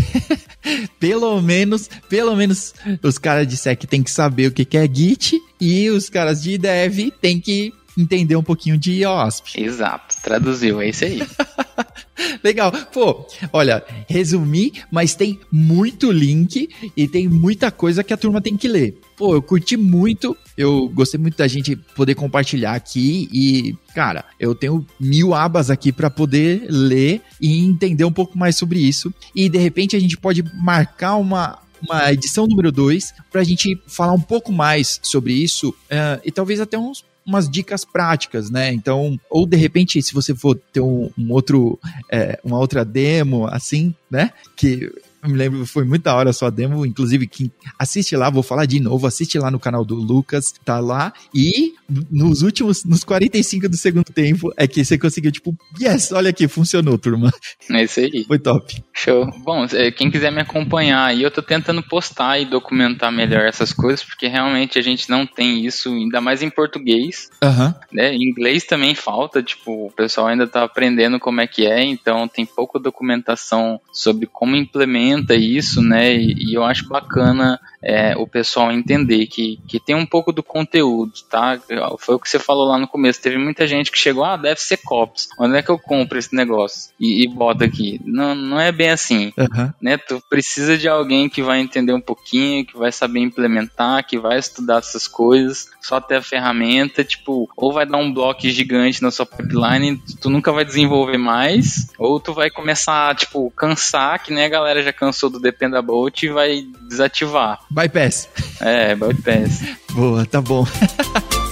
pelo 0.98 1.40
menos, 1.40 1.88
pelo 2.08 2.34
menos 2.34 2.74
os 3.02 3.18
caras 3.18 3.46
de 3.46 3.56
SEC 3.56 3.86
tem 3.86 4.02
que 4.02 4.10
saber 4.10 4.48
o 4.48 4.52
que 4.52 4.76
é 4.76 4.88
Git 4.92 5.40
e 5.60 5.88
os 5.90 6.08
caras 6.08 6.42
de 6.42 6.58
Dev 6.58 7.10
tem 7.20 7.40
que 7.40 7.72
entender 7.98 8.36
um 8.36 8.42
pouquinho 8.42 8.78
de 8.78 9.04
OSP. 9.04 9.60
Exato, 9.60 10.16
traduziu, 10.22 10.80
é 10.80 10.88
isso 10.88 11.04
aí. 11.04 11.20
Legal. 12.42 12.72
Pô, 12.92 13.26
olha, 13.52 13.84
resumi, 14.08 14.72
mas 14.90 15.14
tem 15.14 15.38
muito 15.50 16.10
link 16.10 16.68
e 16.96 17.08
tem 17.08 17.28
muita 17.28 17.70
coisa 17.70 18.04
que 18.04 18.12
a 18.12 18.16
turma 18.16 18.40
tem 18.40 18.56
que 18.56 18.68
ler. 18.68 19.00
Pô, 19.16 19.34
eu 19.34 19.42
curti 19.42 19.76
muito, 19.76 20.36
eu 20.56 20.88
gostei 20.88 21.18
muito 21.18 21.36
da 21.36 21.48
gente 21.48 21.76
poder 21.76 22.14
compartilhar 22.14 22.74
aqui 22.74 23.28
e, 23.32 23.76
cara, 23.94 24.24
eu 24.38 24.54
tenho 24.54 24.86
mil 24.98 25.34
abas 25.34 25.70
aqui 25.70 25.92
para 25.92 26.10
poder 26.10 26.66
ler 26.68 27.20
e 27.40 27.64
entender 27.64 28.04
um 28.04 28.12
pouco 28.12 28.38
mais 28.38 28.56
sobre 28.56 28.78
isso. 28.80 29.12
E 29.34 29.48
de 29.48 29.58
repente 29.58 29.96
a 29.96 30.00
gente 30.00 30.16
pode 30.16 30.44
marcar 30.54 31.16
uma, 31.16 31.58
uma 31.82 32.12
edição 32.12 32.46
número 32.46 32.70
2 32.70 33.14
para 33.30 33.40
a 33.40 33.44
gente 33.44 33.80
falar 33.86 34.12
um 34.12 34.20
pouco 34.20 34.52
mais 34.52 35.00
sobre 35.02 35.32
isso 35.32 35.70
uh, 35.70 36.20
e 36.24 36.30
talvez 36.30 36.60
até 36.60 36.78
uns 36.78 37.04
umas 37.28 37.48
dicas 37.48 37.84
práticas, 37.84 38.48
né? 38.48 38.72
Então, 38.72 39.20
ou 39.28 39.46
de 39.46 39.56
repente, 39.56 40.00
se 40.00 40.14
você 40.14 40.34
for 40.34 40.58
ter 40.72 40.80
um, 40.80 41.10
um 41.16 41.30
outro, 41.30 41.78
é, 42.10 42.40
uma 42.42 42.58
outra 42.58 42.86
demo, 42.86 43.46
assim, 43.46 43.94
né? 44.10 44.32
Que 44.56 44.90
eu 45.28 45.32
me 45.32 45.38
lembro, 45.38 45.66
foi 45.66 45.84
muito 45.84 46.02
da 46.02 46.14
hora 46.14 46.30
a 46.30 46.32
sua 46.32 46.50
demo. 46.50 46.86
Inclusive, 46.86 47.26
quem 47.26 47.52
assiste 47.78 48.16
lá, 48.16 48.30
vou 48.30 48.42
falar 48.42 48.64
de 48.64 48.80
novo, 48.80 49.06
assiste 49.06 49.38
lá 49.38 49.50
no 49.50 49.60
canal 49.60 49.84
do 49.84 49.94
Lucas, 49.94 50.54
tá 50.64 50.80
lá. 50.80 51.12
E 51.34 51.74
nos 52.10 52.42
últimos, 52.42 52.84
nos 52.84 53.04
45 53.04 53.68
do 53.68 53.76
segundo 53.76 54.04
tempo, 54.04 54.52
é 54.56 54.66
que 54.66 54.84
você 54.84 54.98
conseguiu, 54.98 55.30
tipo, 55.30 55.56
yes, 55.80 56.12
olha 56.12 56.30
aqui, 56.30 56.48
funcionou, 56.48 56.98
turma. 56.98 57.32
É 57.70 57.84
isso 57.84 58.00
aí. 58.00 58.24
Foi 58.26 58.38
top. 58.38 58.82
Show. 58.92 59.26
Bom, 59.44 59.66
é, 59.72 59.90
quem 59.90 60.10
quiser 60.10 60.32
me 60.32 60.40
acompanhar 60.40 61.04
aí, 61.04 61.22
eu 61.22 61.30
tô 61.30 61.42
tentando 61.42 61.82
postar 61.82 62.40
e 62.40 62.46
documentar 62.46 63.12
melhor 63.12 63.42
essas 63.42 63.72
coisas, 63.72 64.02
porque 64.02 64.26
realmente 64.26 64.78
a 64.78 64.82
gente 64.82 65.10
não 65.10 65.26
tem 65.26 65.64
isso, 65.64 65.90
ainda 65.90 66.20
mais 66.20 66.42
em 66.42 66.50
português. 66.50 67.30
Uhum. 67.42 67.74
Né? 67.92 68.14
Em 68.14 68.22
inglês 68.22 68.64
também 68.64 68.94
falta, 68.94 69.42
tipo, 69.42 69.86
o 69.86 69.92
pessoal 69.92 70.28
ainda 70.28 70.46
tá 70.46 70.64
aprendendo 70.64 71.20
como 71.20 71.40
é 71.40 71.46
que 71.46 71.66
é, 71.66 71.82
então 71.82 72.26
tem 72.26 72.46
pouca 72.46 72.78
documentação 72.78 73.80
sobre 73.92 74.26
como 74.26 74.56
implementar 74.56 75.17
implementa 75.18 75.34
isso, 75.34 75.82
né? 75.82 76.14
E, 76.14 76.50
e 76.50 76.54
eu 76.54 76.64
acho 76.64 76.88
bacana 76.88 77.60
é, 77.82 78.16
o 78.16 78.26
pessoal 78.26 78.72
entender 78.72 79.26
que, 79.26 79.60
que 79.68 79.78
tem 79.78 79.94
um 79.94 80.06
pouco 80.06 80.32
do 80.32 80.42
conteúdo, 80.42 81.12
tá? 81.30 81.58
Foi 81.98 82.14
o 82.14 82.18
que 82.18 82.28
você 82.28 82.38
falou 82.38 82.66
lá 82.66 82.78
no 82.78 82.88
começo. 82.88 83.20
Teve 83.20 83.38
muita 83.38 83.66
gente 83.66 83.90
que 83.90 83.98
chegou, 83.98 84.24
ah, 84.24 84.36
deve 84.36 84.60
ser 84.60 84.78
copies. 84.78 85.28
Onde 85.38 85.56
é 85.56 85.62
que 85.62 85.70
eu 85.70 85.78
compro 85.78 86.18
esse 86.18 86.34
negócio? 86.34 86.90
E, 86.98 87.24
e 87.24 87.28
bota 87.28 87.64
aqui. 87.64 88.00
Não, 88.04 88.34
não 88.34 88.60
é 88.60 88.72
bem 88.72 88.90
assim. 88.90 89.32
Uhum. 89.36 89.72
Né? 89.80 89.96
Tu 89.96 90.22
precisa 90.28 90.76
de 90.76 90.88
alguém 90.88 91.28
que 91.28 91.42
vai 91.42 91.60
entender 91.60 91.92
um 91.92 92.00
pouquinho, 92.00 92.64
que 92.64 92.76
vai 92.76 92.90
saber 92.90 93.20
implementar, 93.20 94.06
que 94.06 94.18
vai 94.18 94.38
estudar 94.38 94.78
essas 94.78 95.06
coisas, 95.06 95.68
só 95.80 96.00
ter 96.00 96.16
a 96.16 96.22
ferramenta, 96.22 97.04
tipo, 97.04 97.48
ou 97.56 97.72
vai 97.72 97.86
dar 97.86 97.98
um 97.98 98.12
bloco 98.12 98.48
gigante 98.48 99.02
na 99.02 99.10
sua 99.10 99.26
pipeline, 99.26 100.00
tu 100.20 100.28
nunca 100.30 100.52
vai 100.52 100.64
desenvolver 100.64 101.18
mais, 101.18 101.88
ou 101.98 102.20
tu 102.20 102.32
vai 102.32 102.50
começar, 102.50 103.14
tipo, 103.16 103.50
cansar, 103.50 104.22
que 104.22 104.32
nem 104.32 104.44
a 104.44 104.48
galera 104.48 104.82
já 104.82 104.92
cansou 104.98 105.30
do 105.30 105.38
Dependabot 105.38 106.26
e 106.26 106.28
vai 106.28 106.66
desativar. 106.88 107.60
Bypass. 107.70 108.28
É, 108.60 108.94
bypass. 108.94 109.62
Boa, 109.94 110.26
tá 110.26 110.40
bom. 110.40 110.66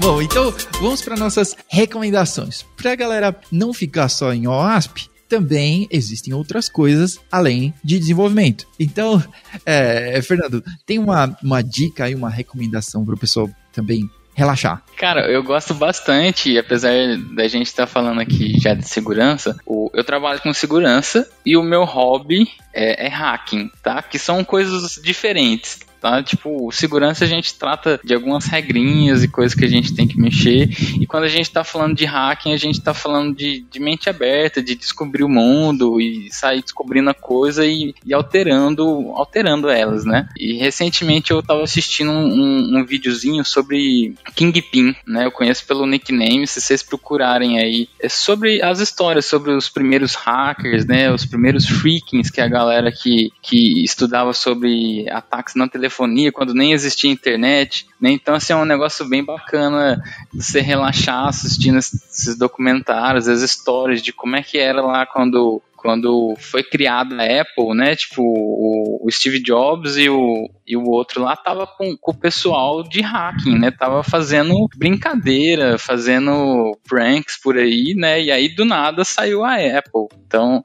Bom, 0.00 0.22
então 0.22 0.50
vamos 0.80 1.02
para 1.02 1.14
nossas 1.14 1.54
recomendações. 1.68 2.62
Para 2.74 2.92
a 2.92 2.96
galera 2.96 3.38
não 3.52 3.74
ficar 3.74 4.08
só 4.08 4.32
em 4.32 4.46
OASP, 4.46 5.10
também 5.28 5.86
existem 5.90 6.32
outras 6.32 6.70
coisas 6.70 7.20
além 7.30 7.74
de 7.84 7.98
desenvolvimento. 7.98 8.66
Então, 8.78 9.22
é, 9.64 10.20
Fernando, 10.22 10.64
tem 10.86 10.98
uma, 10.98 11.36
uma 11.42 11.62
dica 11.62 12.04
aí, 12.04 12.14
uma 12.14 12.30
recomendação 12.30 13.04
para 13.04 13.14
o 13.14 13.18
pessoal 13.18 13.48
também 13.72 14.08
relaxar? 14.40 14.82
Cara, 14.96 15.30
eu 15.30 15.42
gosto 15.42 15.74
bastante, 15.74 16.58
apesar 16.58 16.92
da 17.34 17.46
gente 17.46 17.66
estar 17.66 17.86
tá 17.86 17.92
falando 17.92 18.20
aqui 18.20 18.58
já 18.60 18.74
de 18.74 18.88
segurança, 18.88 19.56
o, 19.66 19.90
eu 19.94 20.02
trabalho 20.02 20.40
com 20.40 20.52
segurança 20.52 21.28
e 21.44 21.56
o 21.56 21.62
meu 21.62 21.84
hobby 21.84 22.48
é, 22.72 23.06
é 23.06 23.08
hacking, 23.08 23.70
tá? 23.82 24.02
Que 24.02 24.18
são 24.18 24.42
coisas 24.42 25.00
diferentes 25.02 25.80
tá? 26.00 26.22
Tipo, 26.22 26.72
segurança 26.72 27.24
a 27.24 27.28
gente 27.28 27.54
trata 27.54 28.00
de 28.02 28.14
algumas 28.14 28.46
regrinhas 28.46 29.22
e 29.22 29.28
coisas 29.28 29.56
que 29.56 29.64
a 29.64 29.68
gente 29.68 29.94
tem 29.94 30.08
que 30.08 30.18
mexer. 30.18 30.68
E 30.98 31.06
quando 31.06 31.24
a 31.24 31.28
gente 31.28 31.42
está 31.42 31.62
falando 31.62 31.94
de 31.94 32.06
hacking, 32.06 32.52
a 32.52 32.56
gente 32.56 32.78
está 32.78 32.94
falando 32.94 33.36
de, 33.36 33.60
de, 33.70 33.78
mente 33.78 34.08
aberta, 34.08 34.62
de 34.62 34.74
descobrir 34.74 35.22
o 35.22 35.28
mundo 35.28 36.00
e 36.00 36.30
sair 36.32 36.62
descobrindo 36.62 37.10
a 37.10 37.14
coisa 37.14 37.66
e, 37.66 37.94
e 38.04 38.14
alterando, 38.14 39.12
alterando 39.14 39.68
elas, 39.68 40.04
né? 40.04 40.28
E 40.38 40.54
recentemente 40.54 41.30
eu 41.30 41.40
estava 41.40 41.62
assistindo 41.62 42.10
um, 42.10 42.78
um, 42.78 42.84
videozinho 42.84 43.44
sobre 43.44 44.14
Kingpin, 44.34 44.94
né? 45.06 45.26
Eu 45.26 45.30
conheço 45.30 45.66
pelo 45.66 45.86
nickname, 45.86 46.46
se 46.46 46.60
vocês 46.60 46.82
procurarem 46.82 47.58
aí, 47.58 47.88
é 48.00 48.08
sobre 48.08 48.62
as 48.62 48.80
histórias, 48.80 49.26
sobre 49.26 49.50
os 49.52 49.68
primeiros 49.68 50.14
hackers, 50.14 50.86
né? 50.86 51.12
Os 51.12 51.26
primeiros 51.26 51.66
freakings 51.66 52.30
que 52.30 52.40
a 52.40 52.48
galera 52.48 52.90
que, 52.90 53.30
que 53.42 53.84
estudava 53.84 54.32
sobre 54.32 55.08
ataques 55.10 55.54
na 55.54 55.68
telefonia 55.68 55.89
telefonia, 55.90 56.32
quando 56.32 56.54
nem 56.54 56.72
existia 56.72 57.10
internet, 57.10 57.86
né? 58.00 58.10
Então, 58.10 58.34
assim, 58.34 58.52
é 58.52 58.56
um 58.56 58.64
negócio 58.64 59.06
bem 59.08 59.24
bacana 59.24 60.02
você 60.32 60.60
relaxar 60.60 61.26
assistindo 61.26 61.78
esses 61.78 62.38
documentários, 62.38 63.28
as 63.28 63.42
histórias 63.42 64.00
de 64.00 64.12
como 64.12 64.36
é 64.36 64.42
que 64.42 64.56
era 64.56 64.80
lá 64.80 65.04
quando 65.04 65.60
quando 65.76 66.36
foi 66.38 66.62
criada 66.62 67.16
a 67.16 67.40
Apple, 67.40 67.74
né? 67.74 67.96
Tipo, 67.96 68.22
o, 68.22 69.10
Steve 69.10 69.42
Jobs 69.42 69.96
e 69.96 70.10
o, 70.10 70.50
e 70.70 70.76
o 70.76 70.84
outro 70.88 71.22
lá 71.24 71.34
tava 71.34 71.66
com, 71.66 71.96
com, 71.96 72.12
o 72.12 72.16
pessoal 72.16 72.84
de 72.84 73.00
hacking, 73.00 73.58
né? 73.58 73.72
Tava 73.72 74.04
fazendo 74.04 74.68
brincadeira, 74.76 75.76
fazendo 75.78 76.78
pranks 76.88 77.36
por 77.42 77.58
aí, 77.58 77.92
né? 77.96 78.22
E 78.22 78.30
aí 78.30 78.48
do 78.48 78.64
nada 78.64 79.04
saiu 79.04 79.44
a 79.44 79.54
Apple. 79.56 80.06
Então 80.24 80.62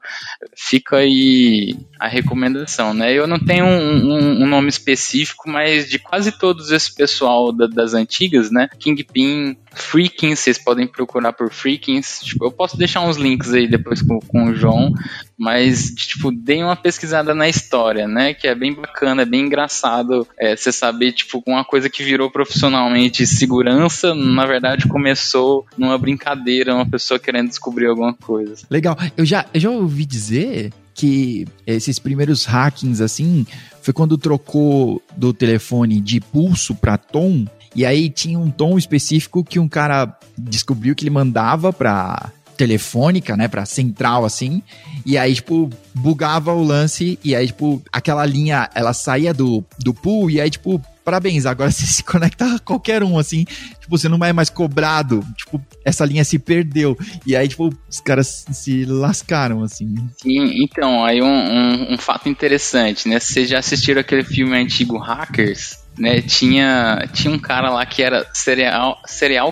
fica 0.56 0.98
aí 0.98 1.76
a 1.98 2.06
recomendação, 2.06 2.94
né? 2.94 3.12
Eu 3.12 3.26
não 3.26 3.40
tenho 3.40 3.64
um, 3.64 4.12
um, 4.12 4.44
um 4.44 4.46
nome 4.46 4.68
específico, 4.68 5.50
mas 5.50 5.88
de 5.88 5.98
quase 5.98 6.30
todos 6.30 6.70
esse 6.70 6.94
pessoal 6.94 7.50
da, 7.50 7.66
das 7.66 7.92
antigas, 7.92 8.48
né? 8.48 8.68
Kingpin, 8.78 9.56
Freakins, 9.74 10.38
vocês 10.38 10.56
podem 10.56 10.86
procurar 10.86 11.32
por 11.32 11.52
Freakins. 11.52 12.20
Tipo, 12.20 12.46
eu 12.46 12.52
posso 12.52 12.78
deixar 12.78 13.00
uns 13.00 13.16
links 13.16 13.52
aí 13.52 13.66
depois 13.66 14.00
com, 14.02 14.20
com 14.20 14.44
o 14.44 14.54
João, 14.54 14.92
mas, 15.36 15.90
tipo, 15.90 16.30
deem 16.30 16.62
uma 16.62 16.76
pesquisada 16.76 17.34
na 17.34 17.48
história, 17.48 18.06
né? 18.06 18.34
Que 18.34 18.46
é 18.46 18.54
bem 18.54 18.72
bacana, 18.72 19.22
é 19.22 19.26
bem 19.26 19.42
engraçado 19.42 19.95
é, 20.38 20.56
você 20.56 20.72
saber, 20.72 21.12
tipo, 21.12 21.42
uma 21.46 21.64
coisa 21.64 21.88
que 21.88 22.02
virou 22.02 22.30
profissionalmente 22.30 23.26
segurança, 23.26 24.14
na 24.14 24.46
verdade 24.46 24.88
começou 24.88 25.66
numa 25.76 25.98
brincadeira, 25.98 26.74
uma 26.74 26.88
pessoa 26.88 27.18
querendo 27.18 27.48
descobrir 27.48 27.86
alguma 27.86 28.14
coisa. 28.14 28.66
Legal. 28.70 28.96
Eu 29.16 29.24
já, 29.24 29.46
eu 29.52 29.60
já 29.60 29.70
ouvi 29.70 30.04
dizer 30.04 30.72
que 30.94 31.46
esses 31.66 31.98
primeiros 31.98 32.44
hackings, 32.46 33.02
assim, 33.02 33.46
foi 33.82 33.92
quando 33.92 34.16
trocou 34.16 35.02
do 35.16 35.32
telefone 35.32 36.00
de 36.00 36.20
pulso 36.20 36.74
para 36.74 36.96
tom 36.96 37.46
e 37.76 37.84
aí 37.84 38.08
tinha 38.08 38.38
um 38.38 38.50
tom 38.50 38.78
específico 38.78 39.44
que 39.44 39.58
um 39.58 39.68
cara 39.68 40.18
descobriu 40.36 40.94
que 40.94 41.04
ele 41.04 41.10
mandava 41.10 41.72
pra 41.74 42.32
telefônica, 42.56 43.36
né, 43.36 43.48
pra 43.48 43.66
central, 43.66 44.24
assim, 44.24 44.62
e 45.04 45.16
aí, 45.16 45.34
tipo, 45.34 45.70
bugava 45.94 46.52
o 46.52 46.62
lance, 46.62 47.18
e 47.22 47.34
aí, 47.34 47.46
tipo, 47.46 47.82
aquela 47.92 48.24
linha, 48.24 48.68
ela 48.74 48.92
saía 48.92 49.32
do, 49.32 49.64
do 49.78 49.92
pool, 49.92 50.30
e 50.30 50.40
aí, 50.40 50.50
tipo, 50.50 50.82
parabéns. 51.06 51.46
Agora 51.46 51.70
você 51.70 51.86
se 51.86 52.02
conecta 52.02 52.56
a 52.56 52.58
qualquer 52.58 53.04
um, 53.04 53.16
assim. 53.16 53.44
Tipo, 53.44 53.96
você 53.96 54.08
não 54.08 54.22
é 54.24 54.32
mais 54.32 54.50
cobrado. 54.50 55.24
Tipo, 55.36 55.64
essa 55.84 56.04
linha 56.04 56.24
se 56.24 56.38
perdeu. 56.40 56.98
E 57.24 57.36
aí, 57.36 57.46
tipo, 57.46 57.72
os 57.88 58.00
caras 58.00 58.44
se 58.50 58.84
lascaram, 58.84 59.62
assim. 59.62 59.94
Sim, 60.20 60.64
então, 60.64 61.04
aí 61.04 61.22
um, 61.22 61.26
um, 61.26 61.94
um 61.94 61.98
fato 61.98 62.28
interessante, 62.28 63.08
né? 63.08 63.20
Vocês 63.20 63.48
já 63.48 63.60
assistiram 63.60 64.00
aquele 64.00 64.24
filme 64.24 64.56
antigo 64.56 64.98
Hackers? 64.98 65.86
Né, 65.98 66.20
tinha, 66.20 67.08
tinha 67.14 67.32
um 67.32 67.38
cara 67.38 67.70
lá 67.70 67.86
que 67.86 68.02
era 68.02 68.26
serial, 68.34 69.00
serial 69.06 69.50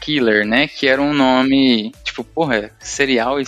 Killer, 0.00 0.46
né? 0.46 0.66
Que 0.66 0.88
era 0.88 1.02
um 1.02 1.12
nome, 1.12 1.92
tipo, 2.18 2.24
porra, 2.24 2.70
cereal 2.80 3.40
e 3.40 3.44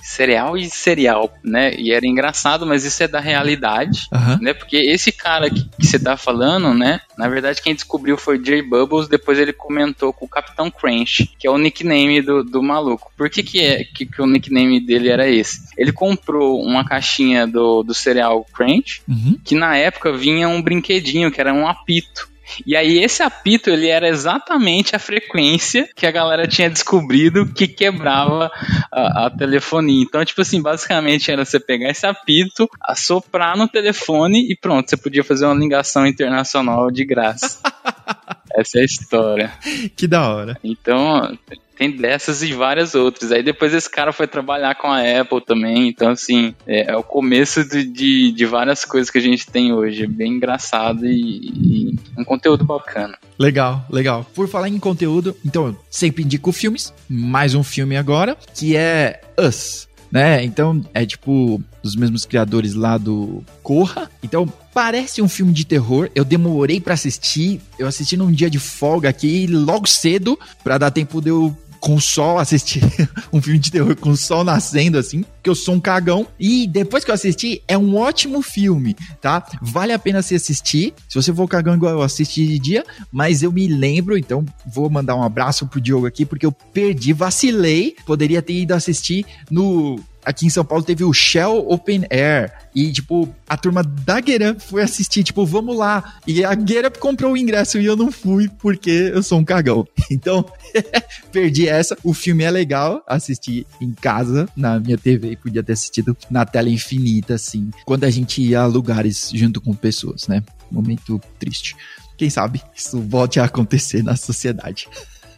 cereal 0.00 0.56
e 0.56 0.68
cereal, 0.70 1.32
né? 1.42 1.74
E 1.74 1.92
era 1.92 2.06
engraçado, 2.06 2.66
mas 2.66 2.84
isso 2.84 3.02
é 3.02 3.08
da 3.08 3.20
realidade, 3.20 4.08
uhum. 4.12 4.38
né? 4.40 4.54
Porque 4.54 4.76
esse 4.76 5.10
cara 5.10 5.50
que, 5.50 5.64
que 5.64 5.86
você 5.86 5.98
tá 5.98 6.16
falando, 6.16 6.72
né? 6.74 7.00
Na 7.16 7.28
verdade, 7.28 7.62
quem 7.62 7.74
descobriu 7.74 8.16
foi 8.16 8.42
Jay 8.42 8.62
Bubbles, 8.62 9.08
depois 9.08 9.38
ele 9.38 9.52
comentou 9.52 10.12
com 10.12 10.26
o 10.26 10.28
Capitão 10.28 10.70
Crunch, 10.70 11.30
que 11.38 11.46
é 11.46 11.50
o 11.50 11.58
nickname 11.58 12.22
do, 12.22 12.44
do 12.44 12.62
maluco. 12.62 13.12
Por 13.16 13.28
que 13.28 13.42
que, 13.42 13.60
é, 13.60 13.84
que, 13.84 14.06
que 14.06 14.22
o 14.22 14.26
nickname 14.26 14.80
dele 14.80 15.08
era 15.08 15.28
esse? 15.28 15.62
Ele 15.76 15.92
comprou 15.92 16.62
uma 16.62 16.84
caixinha 16.84 17.46
do, 17.46 17.82
do 17.82 17.94
cereal 17.94 18.46
Crunch, 18.52 19.02
uhum. 19.08 19.38
que 19.44 19.54
na 19.54 19.76
época 19.76 20.12
vinha 20.12 20.48
um 20.48 20.62
brinquedinho, 20.62 21.30
que 21.30 21.40
era 21.40 21.52
um 21.52 21.66
apito. 21.66 22.31
E 22.66 22.76
aí 22.76 23.02
esse 23.02 23.22
apito 23.22 23.70
ele 23.70 23.88
era 23.88 24.08
exatamente 24.08 24.94
a 24.94 24.98
frequência 24.98 25.88
que 25.94 26.06
a 26.06 26.10
galera 26.10 26.46
tinha 26.46 26.70
descobrido 26.70 27.52
que 27.52 27.66
quebrava 27.66 28.50
a, 28.90 29.26
a 29.26 29.30
telefonia. 29.30 30.02
Então, 30.02 30.24
tipo 30.24 30.42
assim, 30.42 30.60
basicamente 30.60 31.30
era 31.30 31.44
você 31.44 31.58
pegar 31.58 31.90
esse 31.90 32.06
apito, 32.06 32.68
assoprar 32.80 33.56
no 33.56 33.68
telefone 33.68 34.50
e 34.50 34.56
pronto, 34.56 34.88
você 34.88 34.96
podia 34.96 35.24
fazer 35.24 35.46
uma 35.46 35.54
ligação 35.54 36.06
internacional 36.06 36.90
de 36.90 37.04
graça. 37.04 37.60
Essa 38.54 38.78
é 38.78 38.82
a 38.82 38.84
história. 38.84 39.52
Que 39.96 40.06
da 40.06 40.28
hora. 40.28 40.58
Então, 40.62 41.36
tem 41.82 41.90
dessas 41.90 42.42
e 42.42 42.52
várias 42.52 42.94
outras. 42.94 43.32
Aí 43.32 43.42
depois 43.42 43.74
esse 43.74 43.90
cara 43.90 44.12
foi 44.12 44.28
trabalhar 44.28 44.74
com 44.76 44.86
a 44.86 45.00
Apple 45.00 45.40
também. 45.44 45.88
Então, 45.88 46.10
assim, 46.10 46.54
é, 46.66 46.92
é 46.92 46.96
o 46.96 47.02
começo 47.02 47.64
de, 47.68 47.84
de, 47.84 48.32
de, 48.32 48.46
várias 48.46 48.84
coisas 48.84 49.10
que 49.10 49.18
a 49.18 49.22
gente 49.22 49.46
tem 49.46 49.72
hoje. 49.72 50.04
É 50.04 50.06
bem 50.06 50.34
engraçado 50.34 51.06
e, 51.06 51.90
e, 51.90 51.94
um 52.16 52.24
conteúdo 52.24 52.64
bacana. 52.64 53.18
Legal, 53.38 53.84
legal. 53.90 54.24
Por 54.34 54.46
falar 54.48 54.68
em 54.68 54.78
conteúdo, 54.78 55.36
então 55.44 55.66
eu 55.66 55.76
sempre 55.90 56.22
indico 56.22 56.52
filmes. 56.52 56.92
Mais 57.08 57.54
um 57.54 57.64
filme 57.64 57.96
agora, 57.96 58.36
que 58.54 58.76
é 58.76 59.20
Us 59.38 59.88
né? 60.12 60.44
Então, 60.44 60.84
é 60.92 61.06
tipo 61.06 61.58
dos 61.82 61.96
mesmos 61.96 62.26
criadores 62.26 62.74
lá 62.74 62.98
do 62.98 63.42
Corra. 63.62 64.10
Então, 64.22 64.46
parece 64.74 65.22
um 65.22 65.28
filme 65.28 65.54
de 65.54 65.64
terror. 65.64 66.10
Eu 66.14 66.22
demorei 66.22 66.78
para 66.78 66.92
assistir. 66.92 67.62
Eu 67.78 67.88
assisti 67.88 68.14
num 68.14 68.30
dia 68.30 68.50
de 68.50 68.58
folga 68.58 69.08
aqui, 69.08 69.46
logo 69.46 69.88
cedo, 69.88 70.38
para 70.62 70.76
dar 70.76 70.90
tempo 70.90 71.22
de 71.22 71.30
eu 71.30 71.56
com 71.82 71.96
o 71.96 72.00
sol, 72.00 72.38
assistir 72.38 72.80
um 73.32 73.42
filme 73.42 73.58
de 73.58 73.72
terror 73.72 73.96
com 73.96 74.10
o 74.10 74.16
sol 74.16 74.44
nascendo, 74.44 74.96
assim, 74.96 75.24
que 75.42 75.50
eu 75.50 75.54
sou 75.54 75.74
um 75.74 75.80
cagão. 75.80 76.28
E 76.38 76.68
depois 76.68 77.04
que 77.04 77.10
eu 77.10 77.14
assisti, 77.14 77.60
é 77.66 77.76
um 77.76 77.96
ótimo 77.96 78.40
filme, 78.40 78.96
tá? 79.20 79.44
Vale 79.60 79.92
a 79.92 79.98
pena 79.98 80.22
se 80.22 80.32
assistir. 80.32 80.94
Se 81.08 81.16
você 81.16 81.34
for 81.34 81.48
cagão 81.48 81.74
igual 81.74 81.92
eu 81.92 82.02
assisti 82.02 82.46
de 82.46 82.58
dia, 82.60 82.84
mas 83.10 83.42
eu 83.42 83.50
me 83.50 83.66
lembro, 83.66 84.16
então 84.16 84.46
vou 84.64 84.88
mandar 84.88 85.16
um 85.16 85.24
abraço 85.24 85.66
pro 85.66 85.80
Diogo 85.80 86.06
aqui, 86.06 86.24
porque 86.24 86.46
eu 86.46 86.52
perdi, 86.52 87.12
vacilei. 87.12 87.96
Poderia 88.06 88.40
ter 88.40 88.54
ido 88.54 88.74
assistir 88.74 89.26
no 89.50 89.98
aqui 90.24 90.46
em 90.46 90.50
São 90.50 90.64
Paulo 90.64 90.84
teve 90.84 91.04
o 91.04 91.12
Shell 91.12 91.66
Open 91.68 92.04
Air. 92.10 92.52
E, 92.74 92.90
tipo, 92.90 93.28
a 93.48 93.56
turma 93.56 93.82
da 93.82 94.20
Get 94.20 94.60
foi 94.60 94.82
assistir, 94.82 95.22
tipo, 95.22 95.44
vamos 95.44 95.76
lá. 95.76 96.18
E 96.26 96.44
a 96.44 96.54
Get 96.54 96.98
comprou 96.98 97.32
o 97.32 97.36
ingresso 97.36 97.78
e 97.78 97.84
eu 97.84 97.96
não 97.96 98.10
fui 98.10 98.48
porque 98.48 99.10
eu 99.12 99.22
sou 99.22 99.38
um 99.38 99.44
cagão. 99.44 99.86
Então, 100.10 100.44
perdi 101.32 101.66
essa. 101.66 101.96
O 102.04 102.12
filme 102.12 102.44
é 102.44 102.50
legal, 102.50 103.02
assistir 103.06 103.66
em 103.80 103.92
casa, 103.92 104.46
na 104.54 104.78
minha 104.78 104.98
TV. 104.98 105.36
Podia 105.36 105.62
ter 105.62 105.72
assistido 105.72 106.14
na 106.30 106.44
tela 106.44 106.68
infinita, 106.68 107.34
assim. 107.34 107.70
Quando 107.86 108.04
a 108.04 108.10
gente 108.10 108.42
ia 108.42 108.60
a 108.60 108.66
lugares 108.66 109.30
junto 109.32 109.58
com 109.58 109.72
pessoas, 109.72 110.28
né? 110.28 110.42
Momento 110.70 111.18
triste. 111.38 111.74
Quem 112.18 112.28
sabe 112.28 112.62
isso 112.76 113.00
volte 113.00 113.40
a 113.40 113.44
acontecer 113.44 114.02
na 114.02 114.16
sociedade. 114.16 114.86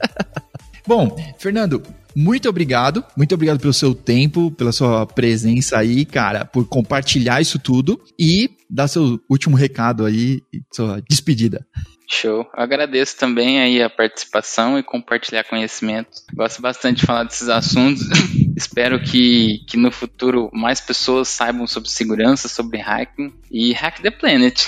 Bom, 0.86 1.16
Fernando, 1.38 1.82
muito 2.14 2.48
obrigado. 2.48 3.04
Muito 3.16 3.34
obrigado 3.34 3.58
pelo 3.58 3.72
seu 3.72 3.94
tempo, 3.94 4.50
pela 4.50 4.72
sua 4.72 5.06
presença 5.06 5.78
aí, 5.78 6.04
cara, 6.04 6.44
por 6.44 6.68
compartilhar 6.68 7.40
isso 7.40 7.58
tudo 7.58 8.00
e 8.18 8.50
dar 8.70 8.88
seu 8.88 9.20
último 9.28 9.56
recado 9.56 10.04
aí, 10.04 10.42
sua 10.72 11.02
despedida. 11.08 11.66
Show. 12.06 12.46
agradeço 12.52 13.16
também 13.16 13.60
aí 13.60 13.82
a 13.82 13.88
participação 13.88 14.78
e 14.78 14.82
compartilhar 14.82 15.42
conhecimento. 15.44 16.10
Gosto 16.34 16.60
bastante 16.60 17.00
de 17.00 17.06
falar 17.06 17.24
desses 17.24 17.48
assuntos. 17.48 18.02
Espero 18.56 19.00
que, 19.02 19.64
que 19.66 19.76
no 19.76 19.90
futuro 19.90 20.50
mais 20.52 20.80
pessoas 20.80 21.28
saibam 21.28 21.66
sobre 21.66 21.88
segurança, 21.90 22.46
sobre 22.46 22.78
hacking 22.78 23.32
e 23.50 23.72
hack 23.72 24.00
the 24.00 24.10
planet. 24.10 24.66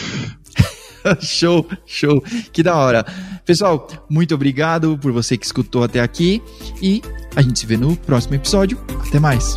show, 1.20 1.66
show. 1.84 2.22
Que 2.52 2.62
da 2.62 2.76
hora. 2.76 3.04
Pessoal, 3.44 3.86
muito 4.08 4.34
obrigado 4.34 4.98
por 4.98 5.12
você 5.12 5.36
que 5.36 5.46
escutou 5.46 5.84
até 5.84 6.00
aqui 6.00 6.42
e 6.82 7.02
a 7.34 7.42
gente 7.42 7.58
se 7.58 7.66
vê 7.66 7.76
no 7.76 7.96
próximo 7.96 8.34
episódio. 8.34 8.78
Até 9.06 9.18
mais. 9.18 9.56